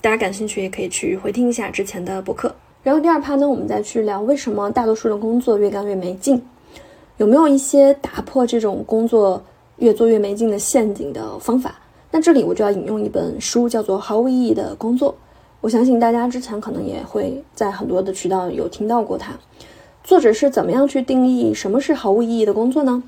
[0.00, 2.52] 大家感兴趣也可以去回听一下之前的博客。
[2.82, 6.42] 然后第二趴呢，我们再去聊为什么大多数的工作越干越没劲，
[7.18, 9.40] 有没有一些打破这种工作
[9.76, 11.76] 越做越没劲的陷阱的方法？
[12.10, 15.12] 那这里我就要引用一本书，叫做《毫无意义的工作》。
[15.60, 19.32] 我相信大家之前可能也会在很多的渠道有听到过它。
[20.02, 23.00] 作者是怎么样去定义什么是毫无意义的工作呢？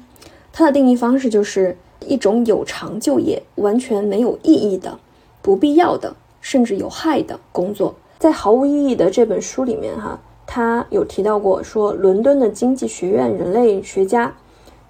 [0.52, 4.96] 它的定义方式就是一种有偿就业、完全没有意义的、
[5.42, 7.92] 不必要的，甚至有害的工作。
[8.24, 14.32] 在《毫无意义的》这本书里面，哈，他有提到过说，伦敦的经济学院人类学家。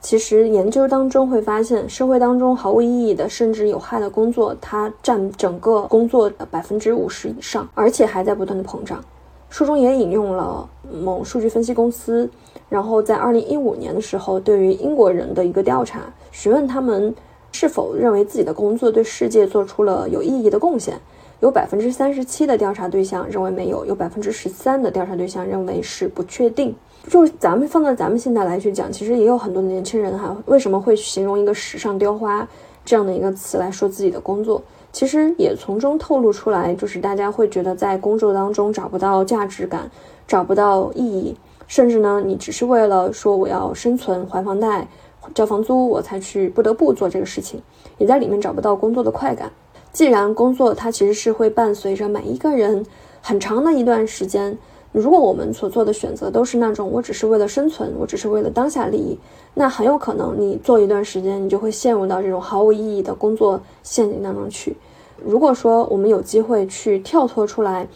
[0.00, 9.02] 其实研究当中会发现，社会当中毫无意义的甚至有害的工作，它占整个工作的百分之五十以上，而且还在不断的膨胀。
[9.48, 10.68] 书中也引用了
[11.02, 12.30] 某数据分析公司，
[12.68, 17.12] 然后在二零一五年的时候，对于英国人的一个调查，询问他们
[17.50, 21.00] 是否认为自己的工作对世界做出了有意义的贡献。
[21.44, 26.74] 有百分之三十七的调查对象认为没有，有百分之十三的调查对象认为是不确定。
[27.06, 32.48] 就咱们放在咱们现在来去讲，其实也有很多年轻人哈，为什么会形容一个时尚雕花
[32.82, 34.62] 这样的一个词来说自己的工作？
[34.90, 39.90] 其实也从中透露出来，就是大家会觉得在工作当中找不到价值感，
[40.26, 44.88] 找不到意义，甚至呢，你只是为了说我要生存、还房贷、
[45.34, 47.60] 交房租，我才去不得不做这个事情，
[47.98, 49.52] 也在里面找不到工作的快感。
[49.94, 52.84] 既然工作它其实是会伴随着每一个人
[53.22, 54.58] 很长的一段时间，
[54.90, 59.16] 如果我们所做的选择都是那种我只是为了生存，我只是为了当下利益，
[59.54, 64.76] 那很有可能你做一段时间，你就会陷入到这种毫无意义的工作陷阱当中去。
[65.24, 67.86] 如果说我们有机会去跳脱出来，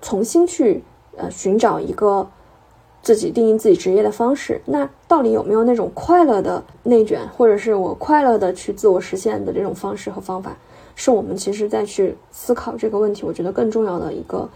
[0.00, 0.82] 重新去
[1.18, 2.26] 呃寻找一个
[3.02, 10.56] 自己定义自己职业的方式，那到底有没有那种快乐的内卷，或者是我快乐的去自我实现的这种方式和方法？
[10.98, 14.48] 是我们其实再去思考这个问题，我觉得更重要的一个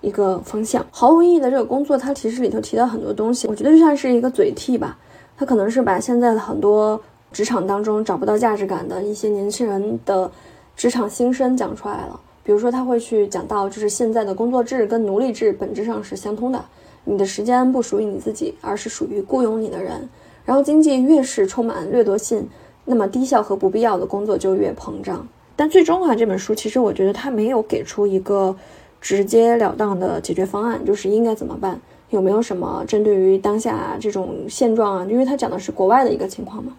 [0.00, 0.86] 一个方向。
[0.92, 4.96] 毫无意义的这个工作，它其实里头提到很多东西，我觉得就像是一个嘴替吧。
[5.36, 7.00] 它可能是把现在的很多
[7.32, 10.30] 职场当中找不到价值感的一些年轻人的
[10.76, 12.20] 职场心声讲出来了。
[12.44, 16.64] 比如说，他会去讲到，就是现在的工作制跟奴隶制本质上是相通的，
[17.02, 20.08] 你的时间不属于你自己，而是属于雇佣你的人。
[20.44, 22.48] 然后经济越是充满掠夺性，
[22.84, 25.26] 那么低效和不必要的工作就越膨胀。
[25.58, 28.54] 但最终啊，这本书其实我觉得它没有给出一个
[29.00, 35.06] 直截了当的解决方案，就是应该怎么办，有没有什么针对于当下这种现状啊？
[35.10, 36.76] 因为它讲的是国外的一个情况嘛。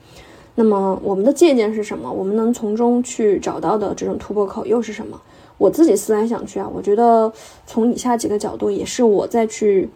[0.56, 2.10] 那么我们的借鉴是什么？
[2.10, 5.20] 我们能从中去找到的这种突破口又是什么？
[5.58, 7.30] 我自己思来想去啊，我觉得
[7.68, 9.90] 从以下几个角度，也是我在去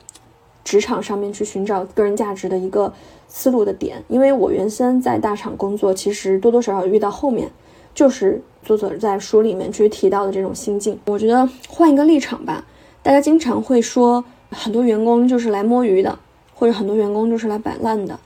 [0.65, 2.91] 职场上面去寻找个人价值的一个
[3.29, 4.03] 思路的点。
[4.09, 7.49] 因为我原先在大厂工作，其实多多少少遇到后面
[7.93, 8.41] 就是。
[8.65, 12.65] 作者在书里面去提到的这种心境，我觉得换一个立场吧。
[13.01, 16.17] 大家经常会说，很多员工就是来摸鱼的，
[16.55, 18.17] 或者很多员工就是来摆烂的。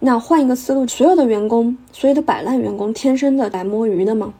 [0.00, 4.34] 那换一个思路，所有的员工，所有的摆烂员工，天生的来摸鱼的吗？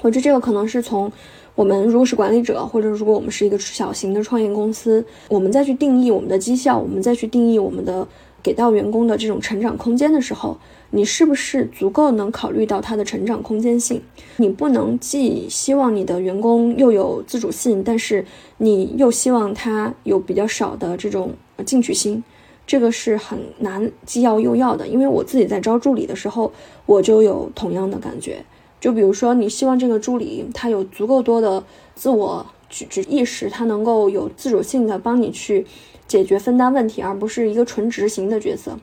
[0.00, 1.12] 我觉得这个可能是从
[1.54, 8.04] 我们如果是管理者，或者如果我们是一个小型的创业公司，我们再去定义我们的绩效，我们再去定义我们的
[8.42, 10.58] 给到员工的这种成长空间的时候。
[10.94, 14.02] 你是不是足够能考虑到他的成长空间性？
[14.36, 18.26] 你不能既希望你的员工又有自主性，但是
[18.58, 21.32] 你又希望他有比较少的这种
[21.64, 22.22] 进取心，
[22.66, 24.86] 这个是很难既要又要的。
[24.86, 26.52] 因为我自己在招助理的时候，
[26.84, 28.44] 我就有同样的感觉。
[28.78, 35.64] 就比如说，你希望这个助理他有足够多的自我举止意识，他能够有自主性的帮你去
[36.12, 38.78] 解决分担问题，而不是一个纯执行的角色。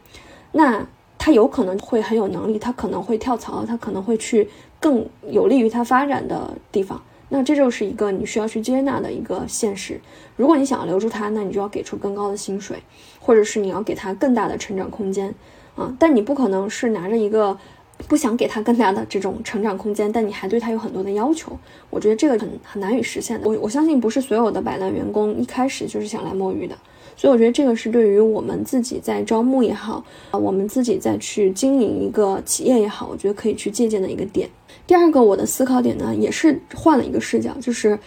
[0.52, 0.88] 那。
[1.22, 4.48] 他有可能会很有能力，他可能会跳槽，他可能会去
[4.80, 7.00] 更有利于他发展的地方。
[7.28, 10.00] 那这就是一个你需要去接纳的一个现实。
[10.38, 12.82] 如果你想要留住他，那你就要给出更高的薪水，
[13.20, 15.36] 或者是你要给他更大的成长空间
[15.76, 15.94] 啊。
[16.00, 17.60] 但你不可能是拿着一个
[18.08, 21.52] 不想给他更大的这种成长空间，但你还对他有很多的要求。
[21.90, 23.48] 我觉得这个很很难以实现的。
[23.48, 26.78] 我我相信不是所有的摆烂员工一开始就是想来摸鱼的。
[27.20, 30.02] 所以我觉得这个是对于我们自己在招募也好，
[30.32, 34.50] 啊，我们自己再去经营一个企业也好，我觉得可以去借鉴的一个点。
[34.88, 38.00] 第二个我的思考点呢，也是换了一个视角，就是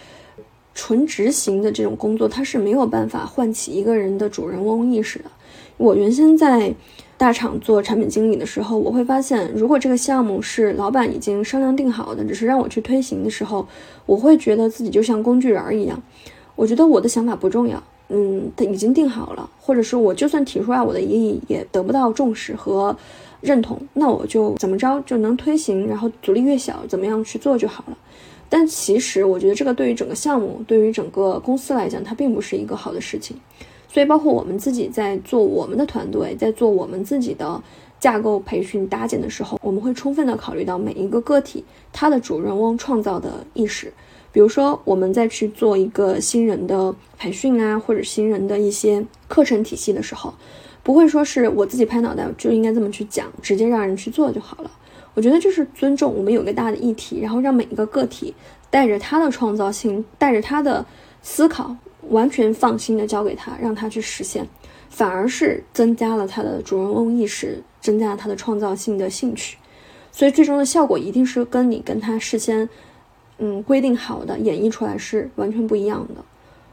[0.73, 5.25] 纯执行的这种工作，它是没有办法唤起一个人的主人翁意识的。
[5.77, 6.73] 我原先在
[7.15, 13.67] 大厂做产品经理的时候，我会发现，如果这个项目是老板已经商量定好的，只是让我去推行的时候，
[14.07, 16.01] 我会觉得自己就像工具人一样，
[16.55, 17.83] 我觉得我的想法不重要。
[18.09, 22.95] 嗯，他已经定好了，或者是我就算提出来我的异议也得不到重视和
[23.41, 27.97] 认同，那我就怎么着就能推行，然后阻力越小，怎么样去做就好了。
[28.49, 33.35] 但其实我觉得这个对于整个项目，对于整个公司来讲，它并不是一个好的事情。
[33.91, 37.61] 所以，包括我们自己在做我们的团队，在做我们自己的
[37.99, 43.91] 架构培训搭建的时候，我们会充分的考虑到每一个个体他的主人翁创造的意识。
[44.33, 50.33] 比如说，我们在去做一个新人的培训啊，或者新人的一些课程体系的时候，
[50.81, 54.71] 不会说是我自己拍脑袋就应该这么去讲，直接让人去做就好了。
[55.13, 58.33] 我觉得这是尊重我们有个大的议题，然后让每一个个体
[58.71, 60.83] 带着他的创造性，带着他的
[61.21, 61.75] 思考，
[62.09, 64.47] 完全放心的交给他，让他去实现，
[64.89, 69.57] 反而是增加了他的主人翁意识，增加了他的创造性的兴趣。
[70.11, 72.67] 所以最终的效果一定是跟你跟他事先。
[73.37, 76.23] 嗯，规定好的演绎出来是完全不一样的。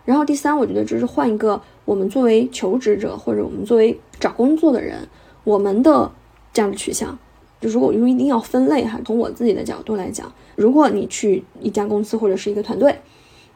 [0.04, 5.08] 然后第三，我觉得就是换一个我们作为求职者或者我们作为找工作的人，
[5.44, 6.10] 我们的
[6.52, 7.18] 这样的取向。
[7.60, 12.98] 就如果一定要分类哈，从我自己的角度来讲，如果你去一家公司或者是一个团队，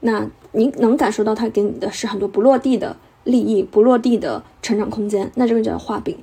[0.00, 6.18] 那你能感受到他给你的是很多不落地的利益、不落地的成长空间，那这个叫画饼。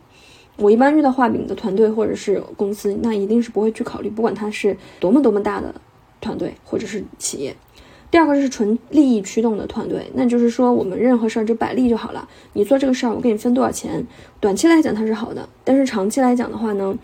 [0.58, 5.74] 我一般遇到画饼的团队或者是公司，那一定是不会去考虑，不管它是多么多么大的。
[6.22, 7.54] 团队或者是企业，
[8.10, 12.28] 第二个是纯利益驱动的团队，那就是说我们任何事儿就摆利就好了。
[12.54, 14.06] 你做这个事儿，我给你分多少钱，
[14.40, 16.98] 短期来讲它是好的，但是长期来讲的话呢，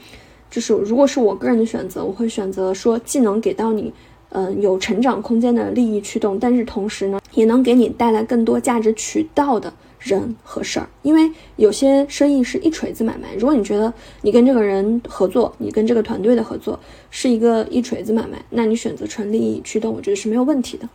[0.50, 3.92] 就是如果是我个人的选择，我会选择说既能给到你，
[4.30, 9.74] 嗯，有成长空间的利益驱动，但是同时呢，也能给你带来更多价值渠道的。
[10.00, 13.34] 人和事儿，因为有些生意是一锤子买卖。
[13.36, 16.80] 如果你觉得你跟这个人合作，你跟这个团队的合作
[17.10, 20.88] 是一个一锤子买卖，那你选择纯利益驱动，我觉得是没有问题的。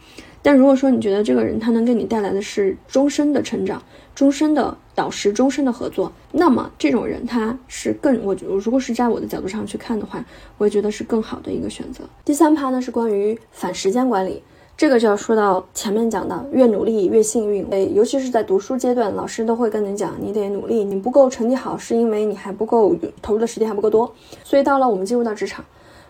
[0.44, 3.80] 但如果说你觉得这个人他能给你带来的是终身的成长、
[4.14, 10.24] 终身的导师、终身的合作，那么这种人他是更，我觉得如果是在我的角度上去看的话，
[10.58, 12.02] 我也觉得是更好的一个选择。
[12.24, 14.42] 第三趴呢是关于反时间管理。
[14.76, 17.64] 这个就要说到前面讲的，越努力越幸运。
[17.70, 24.12] 诶，尤其是在读书阶段，老师都会跟你讲，你得努力，你不够成绩好，是因为你还不够投入的时间还不够多。
[24.42, 25.64] 所以到了我们进入到职场，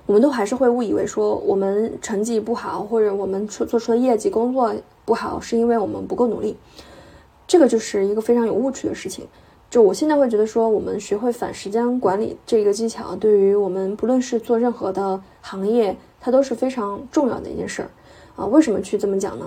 [0.07, 6.57] 我们都还是会误以为说我们成绩不好，或者我们出做出的业绩工作不好，是因为我们不够努力。
[7.47, 9.27] 这个就是一个非常有误区的事情。
[9.69, 17.91] 就我现在会觉得说，我们学会反时间管理这个技巧，对于我们不论是做任何的行业，它都是非常重要的一件事儿。
[18.37, 19.47] 啊，为什么去这么讲呢？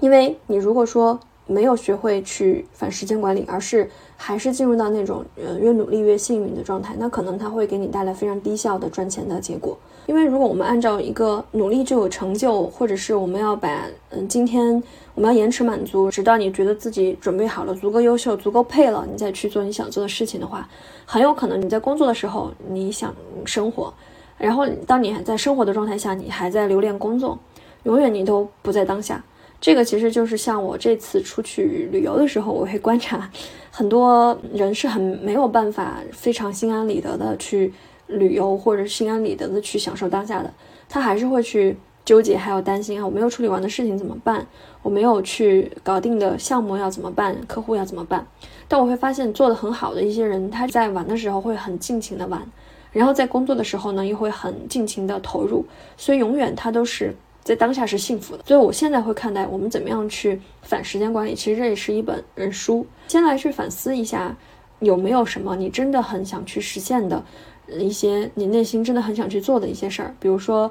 [0.00, 9.78] 因为你如果说没有学会去反时间管理，而是还是进入到那种呃越努力越幸运的状态，那可能它会给你带来非常低效的赚钱的结果。
[10.06, 14.82] 因为如果我们按照一个努力就有成就，或者是我们要把嗯今天
[15.14, 20.68] 我们要延迟满足，直到你觉得自己准备好了、足够优秀、足够配了，你再去做你想做的事情的话，
[21.04, 23.94] 很有可能你在工作的时候你想生活，
[24.36, 27.38] 然后当你还在生活的状态下，你还在留恋工作。
[27.86, 29.24] 永远你都不在当下，
[29.60, 33.30] 这个其实就是像我这次出去旅游的时候，我会观察
[33.70, 37.72] 很多人是很没有办法非常心安理得的去
[38.08, 40.52] 旅游，或者心安理得的去享受当下的，
[40.88, 44.44] 他还是会去纠结，还有担心啊，我没有处理完的事情怎么办？
[44.82, 47.36] 我没有去搞定的项目要怎么办？
[47.46, 48.26] 客户要怎么办？
[48.66, 52.42] 但我会发现做的很好的一些人，他在玩的时候会很尽情的玩，
[52.90, 55.64] 然后在工作的时候呢，又会很尽情的投入，
[55.96, 57.14] 所以永远他都是。
[57.46, 61.32] 在当下是幸福的，所以我现在会看待我们怎么样去反时间管理。
[61.32, 64.36] 其实这也是一本人书，先来去反思一下，
[64.80, 67.24] 有没有什么你真的很想去实现的，
[67.68, 70.68] 一些你内心真的很想去做的一些事儿，比如说，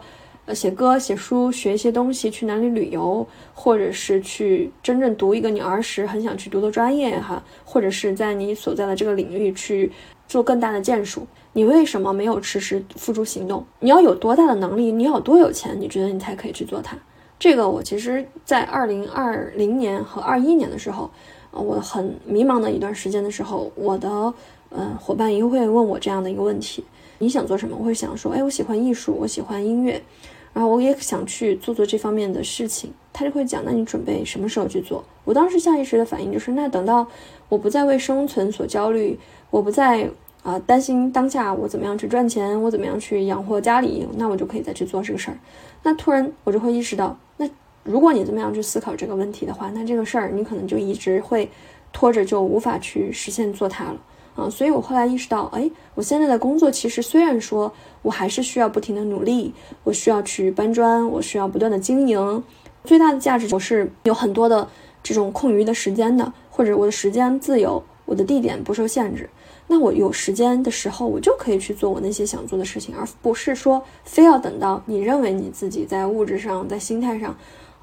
[0.47, 9.89] 呃，写歌、写书、学一些东西、去哪里旅游，或者是去真正读一个你儿时很想去读的专业哈，或者是在你所在的这个领域去
[10.27, 11.25] 做更大的建树。
[11.57, 13.65] 你为什么没有迟迟付诸行动？
[13.79, 14.91] 你要有多大的能力？
[14.91, 15.73] 你要多有钱？
[15.79, 16.97] 你觉得你才可以去做它？
[17.39, 21.09] 这个我其实，在二零二零年和二一年的时候，
[21.51, 24.33] 我很迷茫的一段时间的时候，我的
[24.69, 26.83] 呃伙伴也会问我这样的一个问题：
[27.19, 27.77] 你想做什么？
[27.79, 30.03] 我会想说，哎，我喜欢艺术，我喜欢音乐，
[30.51, 32.91] 然后我也想去做做这方面的事情。
[33.13, 35.01] 他就会讲，那你准备什么时候去做？
[35.23, 37.07] 我当时下意识的反应就是，那等到
[37.47, 39.17] 我不再为生存所焦虑，
[39.49, 40.09] 我不再。
[40.45, 45.37] 啊，担心当下我怎么样去赚钱，我怎么样去养活家里，那我就可以再去做这个事儿。
[45.81, 47.49] 那突然我就会意识到，那
[47.83, 51.49] 如果你这么样去思考这个问题的话，那这个事儿你可能就一直会
[51.91, 53.97] 拖着，就无法去实现做它了
[54.35, 54.47] 啊。
[54.47, 57.73] 所以我后来意识到，哎，我现在的工作其实虽然说
[58.03, 59.51] 我还是需要不停的努力，
[59.83, 62.43] 我需要去搬砖，我需要不断的经营，
[62.83, 64.67] 最大的价值我是有很多的
[65.01, 69.27] 这种空余的时间的，或者我的时间自由，我的地点不受限制。
[69.67, 77.35] 那我有时间的时候，我就可以去做我那些想做的事情，而不是说非要等到你认为你自己在物质上、在心态上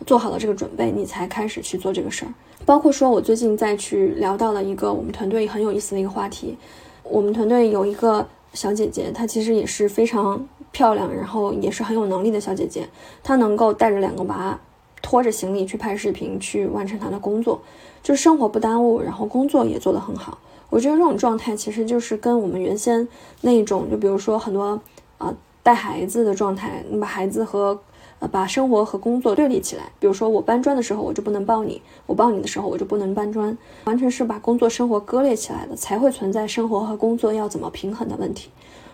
[0.07, 2.33] 做好了这个准备，你才开始去做这个事儿。
[2.65, 6.57] 包括说，我最近在去聊到了一个我们团队很有意思的一个话题。
[7.03, 8.25] 我们团队有一个
[8.55, 12.89] 小姐姐，她其实也是非常漂亮，然后也是很有能力的小姐姐。
[13.25, 14.57] 她能够带着两个娃，
[15.03, 17.61] 拖着行李去拍视频，去完成她的工作，
[18.05, 20.39] 就是生活不耽误，然后工作也做得很好。
[20.73, 23.07] 我觉得这种状态其实就是跟我们原先
[23.43, 24.81] 那种，就比如说很多
[25.19, 27.79] 啊带孩子的状态，你把孩子和
[28.21, 29.83] 呃把生活和工作对立起来。
[30.01, 33.55] 比如说我搬砖的时候，我就不能抱你；我抱你的时候，我就不能搬砖。
[33.85, 38.49] 完全是把工作生活割裂起来的，才会存在生活和工作要怎么平衡的问题。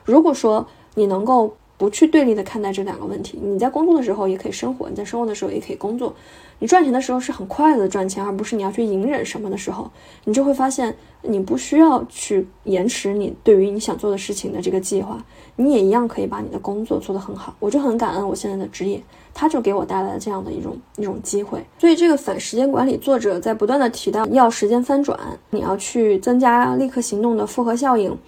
[0.05, 0.67] 如果说
[0.97, 6.15] 你能够不去对立的看待这两个问题，你在工作的时候也可以生活，你在生活的时候也可以工作。
[6.59, 9.89] 你赚钱的时候是很快乐的赚钱，而不是你要去隐忍什么的时候，
[10.25, 15.25] 你就会发现你不需要去延迟你对于你想做的事情的这个计划，
[15.55, 17.55] 你也一样可以把你的工作做得很好。
[17.61, 19.01] 我就很感恩我现在的职业，
[19.33, 21.65] 它就给我带来了这样的一种一种机会。
[21.79, 25.17] 所以这个反时间管理作者在不断的提到要时间翻转，
[25.51, 28.19] 你要去增加立刻行动的复合效应，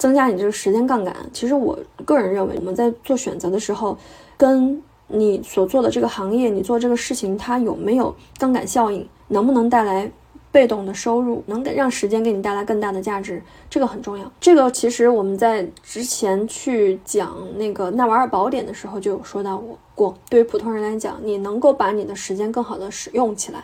[0.00, 1.14] 增加你这个时间杠杆。
[1.30, 3.96] 其实我个人认为，我们在做选择的时候，
[4.38, 9.06] 跟你所做的这个行业，你做这个事情，它有没有杠杆效应？
[9.28, 10.10] 能不能带来
[10.50, 11.42] 被动的收入？
[11.46, 13.42] 能给让时间给你带来更大的价值？
[13.68, 14.32] 这个很重要。
[14.40, 19.62] 这个其实我们在之前去讲那个纳瓦尔宝典的时候就有说到
[19.94, 20.14] 过。
[20.30, 23.62] 对于普通人来讲，你能够把你的时间更好的使用起来，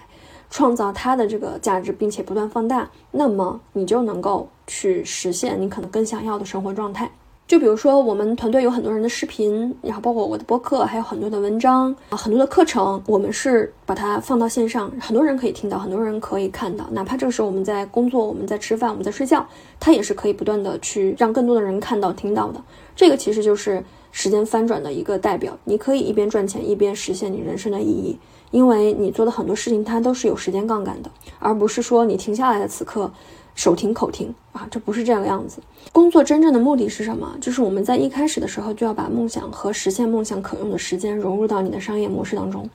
[0.50, 7.10] 创造它的这个价值，并且不断放大，那么你就能够去实现你可能更想要的生活状态。
[7.46, 16.84] 就比如说，我们团队有很多人的视频，然后包括我的播客，还有很多的文章啊，很多的课程，我们是把它放到线上，很多人可以听到，很多人可以看到。
[16.90, 19.46] 哪怕这个时候我们在工作，我们在吃饭，我们在睡觉，
[19.78, 22.60] 它也是可以不断的去让更多的人看到、听到的。
[22.96, 25.56] 这个其实就是时间翻转的一个代表。
[25.62, 28.18] 你可以一边赚钱，一边实现你人生的意义，
[28.50, 33.12] 因为你做的很多事情它都是有时间杠杆的，而不是说你停下来的此刻。
[33.56, 35.58] 手停口停啊，这不是这样的样子。
[35.90, 37.36] 工作真正的目的是什么？
[37.40, 42.70] 就是我们在一开始的时候就要把梦想和实现梦想可用的时间融入到你的商业模式当中。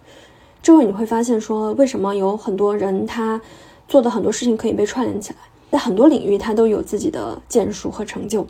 [0.61, 3.39] 这会你会发现，说为什么有很多人他
[3.87, 5.37] 做的很多事情可以被串联起来，
[5.71, 8.45] 在很多领域他都有自己的建树和成就，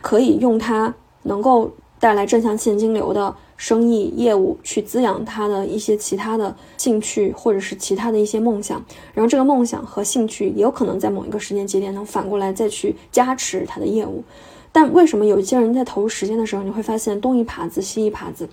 [0.00, 1.70] 可以用它能够。
[2.02, 8.84] 带来正向现金流的生意业务，去滋养他的一些其他的兴趣，或者是其他的一些梦想。
[9.14, 14.24] 然后这个梦想和兴趣也有可能在某一个时间节点能反过来再去加持他的业务。
[14.72, 18.48] 但为什么有一些人在投入时间的时候，你会发现东一耙子西一耙子，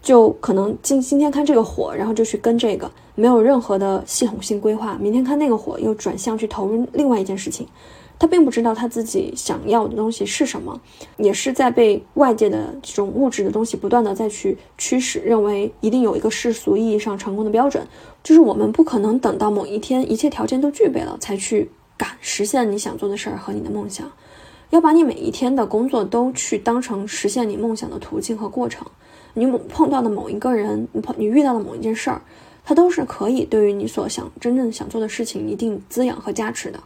[0.00, 4.96] 就可能今今天看这个火，然后就去跟这个，没有任何的系统性规划。
[4.98, 7.66] 明天看那个火，又转向去投入另外一件事情。
[8.18, 10.80] 他并不知道他自己想要的东西是什么，
[11.16, 17.86] 也是在被外界的这种物质的东西不断的再去驱使，认为一定有一个世俗意义上成功的标准，
[18.24, 24.10] 就是我们不可能等到某一天一切条件都具备了才去敢实现你想做的事儿和你的梦想，
[24.70, 28.84] 要把你每一天的工作都去当成实现你梦想的途径和过程。
[29.34, 32.20] 你碰到的某一个人，你碰你遇到的某一件事儿，
[32.68, 36.78] 它都是可以对于你所想真正想做的事情一定滋养和加持的。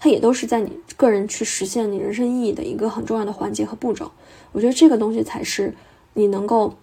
[0.00, 4.10] 它也都是在你个人去实现你人生意义的一个很重要的环节和步骤。
[4.50, 5.72] 我觉得这个东西才是
[6.14, 6.74] 你能够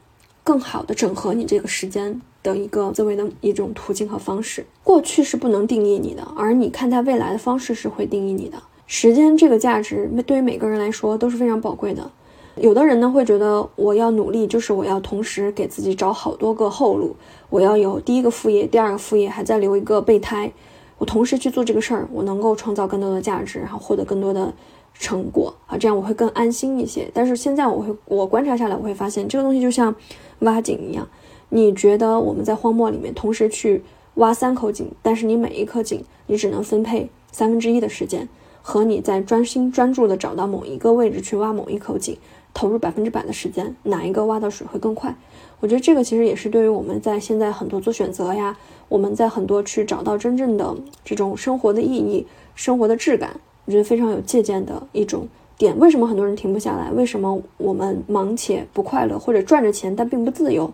[0.41, 4.65] 更好的整合你这个时间的一个思维的一种途径和方式。
[4.85, 8.63] 过去是不能定义你的，而你看待未来的方式是会定义你的。
[8.87, 12.09] 时间这个价值对于每个人来说都是非常宝贵的。
[12.57, 17.15] 有的人呢会觉得我要努力，就是我要同时给自己找好多个后路，
[17.49, 20.51] 我要有第一个副业，第二个副业，还在留一个备胎。
[20.97, 24.53] 我同时去做这个事儿，我能够创造更多的价值，然后获得更多的
[24.93, 27.11] 成果啊，这样我会更安心一些。
[27.13, 29.93] 但是现在我会，我观察下来，我会发现这个东西就像
[30.39, 31.05] 挖井一样，
[31.49, 33.83] 你觉得我们在荒漠里面同时去
[34.13, 38.29] 挖三口井，但是你每一颗井你只能分配三分之一的时间，
[38.61, 42.17] 和你在专心专注的找到某一个位置去挖某一口井，
[42.55, 45.13] 投入百分之百的时间，哪一个挖到水会更快？
[45.59, 48.57] 我觉得这个其实也是对于我们在现在很多做选择呀，
[48.89, 52.25] 我们在很多去找到真正的这种生活的意义、
[52.55, 55.27] 生活的质感，我觉得非常有借鉴的一种。
[55.57, 56.91] 点为什么很多人停不下来？
[56.91, 60.71] 为什么我们忙且不快乐，或者赚着钱但并不自由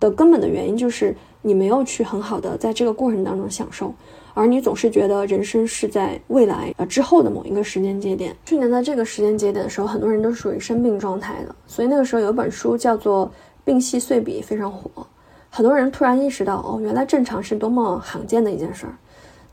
[0.00, 3.92] 的根本的原因，就是你没有去很好的在这个过程当中享受，
[4.34, 8.36] 而你总是觉得人生是在未来呃之后的某一个时间节点。
[8.44, 13.26] 去年在这个时间节点的时候，很多人都属于生病状态的，所以那个时候有本书叫做
[13.64, 15.06] 《病隙碎笔》，非常火。
[15.48, 18.94] 很多人突然意识到，哦，原来正常是多么罕见的一件事儿。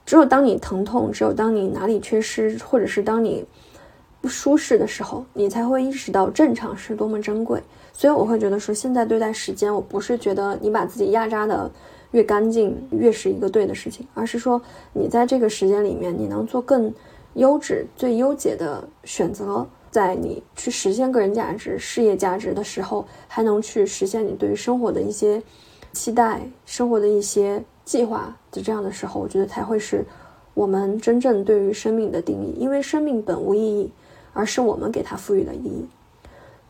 [0.05, 3.45] 只有当你疼痛，只有当你哪里缺失，或者是当你。
[4.19, 7.59] 不舒适的时候，你才会意识到正常是多么珍贵。
[7.91, 11.67] 所以我会觉得说，现在对待时间，我不是觉得你把自己压榨的
[12.12, 14.62] 越干净越是一个对的事情，而是说
[14.93, 16.93] 你在这个时间里面，你能做更
[17.34, 25.41] 优质、最优解的选择，在你去实现个人价值、事业价值的时候，还能去实现你对于生活的一些
[25.93, 30.05] 期待、生活的一些计划的这样的时候，我觉得才会是
[30.53, 32.53] 我们真正对于生命的定义。
[32.57, 33.91] 因为生命本无意义。
[34.34, 35.86] 而是我们给它赋予的意义。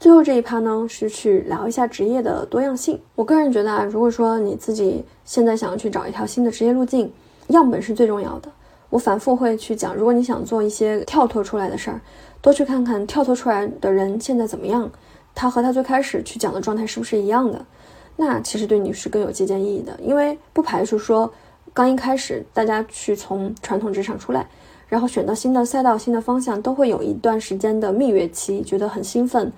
[0.02, 2.99] 最后这一趴呢，是去聊一下职业的多样性。
[3.14, 7.14] 我个人觉得啊，如果说你自己现在想要去找一条新的职业路径，
[7.49, 8.49] 样本是最重要的。
[8.89, 12.02] 我反复会去讲，如果你想做一些跳脱出来的事儿，
[12.41, 14.89] 多去看看跳脱出来的人现在怎么样，
[15.36, 17.64] 他和他最开始去讲的状态是不是一样的？
[18.16, 21.32] 那其实对你是更有借鉴意义的，因为不排除说
[21.74, 24.47] 刚一开始大家去从传统职场出来。
[24.88, 29.49] 然后选到新的赛道、新的方向，都会有一段时间的蜜月期，觉得很兴奋、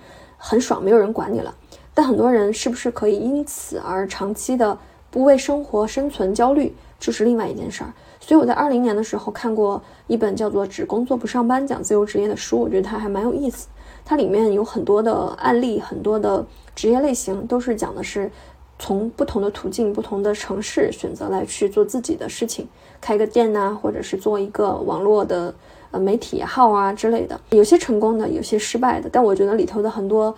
[0.46, 1.54] 很爽，没有人管你了。
[1.94, 4.76] 但很多人是不是可以因此而长期的
[5.10, 7.90] 不为生活生存焦虑，这是另外一件事儿。
[8.20, 13.68] 所以我在二零年的时候看过一本叫做《只工作不上班：讲自由职业》的书，我觉得它还蛮有意思。
[14.04, 18.30] 它里面有很多的案例，很多的职业类型，都是讲的是。
[18.76, 22.66] 从不同的途径、不同的城市选择来去做自己的事情，
[23.00, 25.54] 开个店呐，或者是做一个网络的
[25.94, 27.40] 呃媒体号啊之类的。
[27.50, 30.34] 有些成功的，有些失败的，但我觉得里头的很多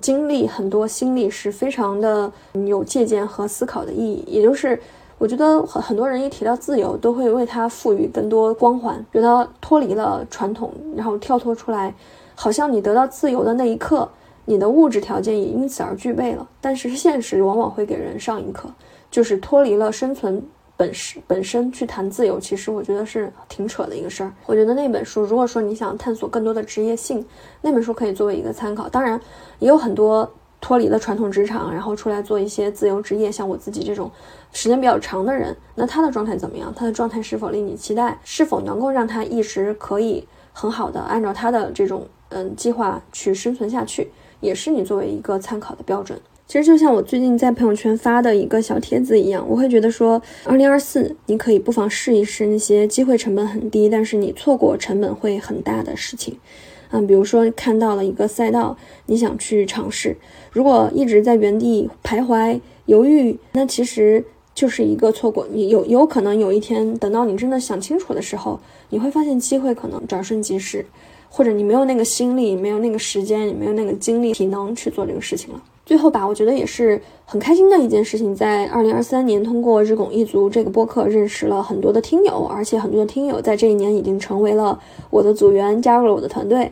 [0.00, 2.30] 经历、很多心力是非常的
[2.66, 4.24] 有借鉴和思考的意义。
[4.26, 4.78] 也就是
[5.18, 11.94] 我觉得很很多人一提到自由，都会为它赋予更多光环，觉得脱离了传统，然后跳脱出来，
[12.34, 14.08] 好像你得到自由的那一刻。
[14.46, 18.68] 你的物质条件也因此而具备了，但是现实往往会给人上一课，
[19.08, 20.42] 就是脱离了生存
[20.80, 24.32] 本身本身去谈自由，其实我觉得是挺扯的一个事儿。
[24.46, 27.22] 我觉得那本书，如果说你想探索更多的职业性，
[27.60, 28.88] 那本书可以作为一个参考。
[28.88, 29.20] 当然，
[29.58, 34.10] 也有很多脱离了传统职场，然后出来做一些自由职业，像我自己这种
[34.52, 36.72] 时间比较长的人，那他的状态怎么样？
[36.74, 38.18] 他的状态是否令你期待？
[38.24, 44.10] 是否能够让他一直可以很好的按照他的这种嗯计划去生存下去？
[44.40, 46.18] 也是你作为一个参考的标准。
[46.50, 56.36] 其实就像我最近在朋友圈发的一个小帖子一样，我会觉得说，二零二四你可以不妨试一试那些机会成本很低，但是你错过成本会很大的事情。
[56.90, 58.76] 嗯，比如说看到了一个赛道，
[59.06, 60.16] 你想去尝试，
[60.50, 65.46] 如果一直在原地徘徊犹豫，那其实就是一个错过。
[65.52, 70.84] 你有有可能有一天等到你真的想清楚的时候，你会发现机会可能转瞬即逝。
[71.28, 75.62] 或者你没有那个心力，没有那个时间，也没有那个精力、体能去做这个事情了。
[75.90, 84.78] 最后吧，我觉得也是很开心的一件事情，在二零二三年通过日拱一卒这个播客认识了很多的听友，而且很多的听友在这一年已经成为了
[85.10, 86.70] 我的组员，加入了我的团队。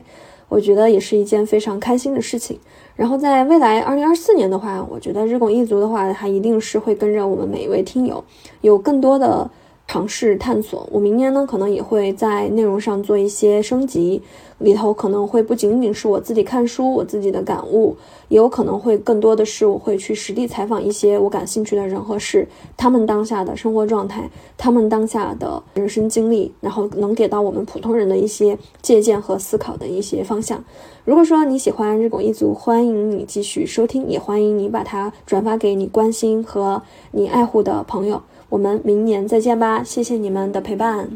[0.48, 2.60] 我觉得也是一件非常开心的事情。
[2.94, 8.22] 然后在未来二零二四年的话，我觉得日拱一卒的话，它一定是会跟着我们每一位听友
[8.60, 9.50] 有更多的。
[9.88, 14.22] 尝试探索，我明年呢可能也会在内容上做一些升级，
[14.58, 17.96] 里头可能会不仅仅是我自己看书，我自己的感悟，
[18.28, 30.62] 也有可能会更多的是我会去实地采访一些我感兴趣的人和事，他们当下的生活状态，他们当下的人生经历，然后能给到我们普通人的一些借鉴和思考的一些方向。
[31.06, 36.82] 如果说你喜欢日拱一族，欢迎你继续收听，也欢迎你把它转发给你关心和
[37.12, 38.22] 你爱护的朋友。
[38.48, 41.10] 我们明年再见吧，谢谢你们的陪伴。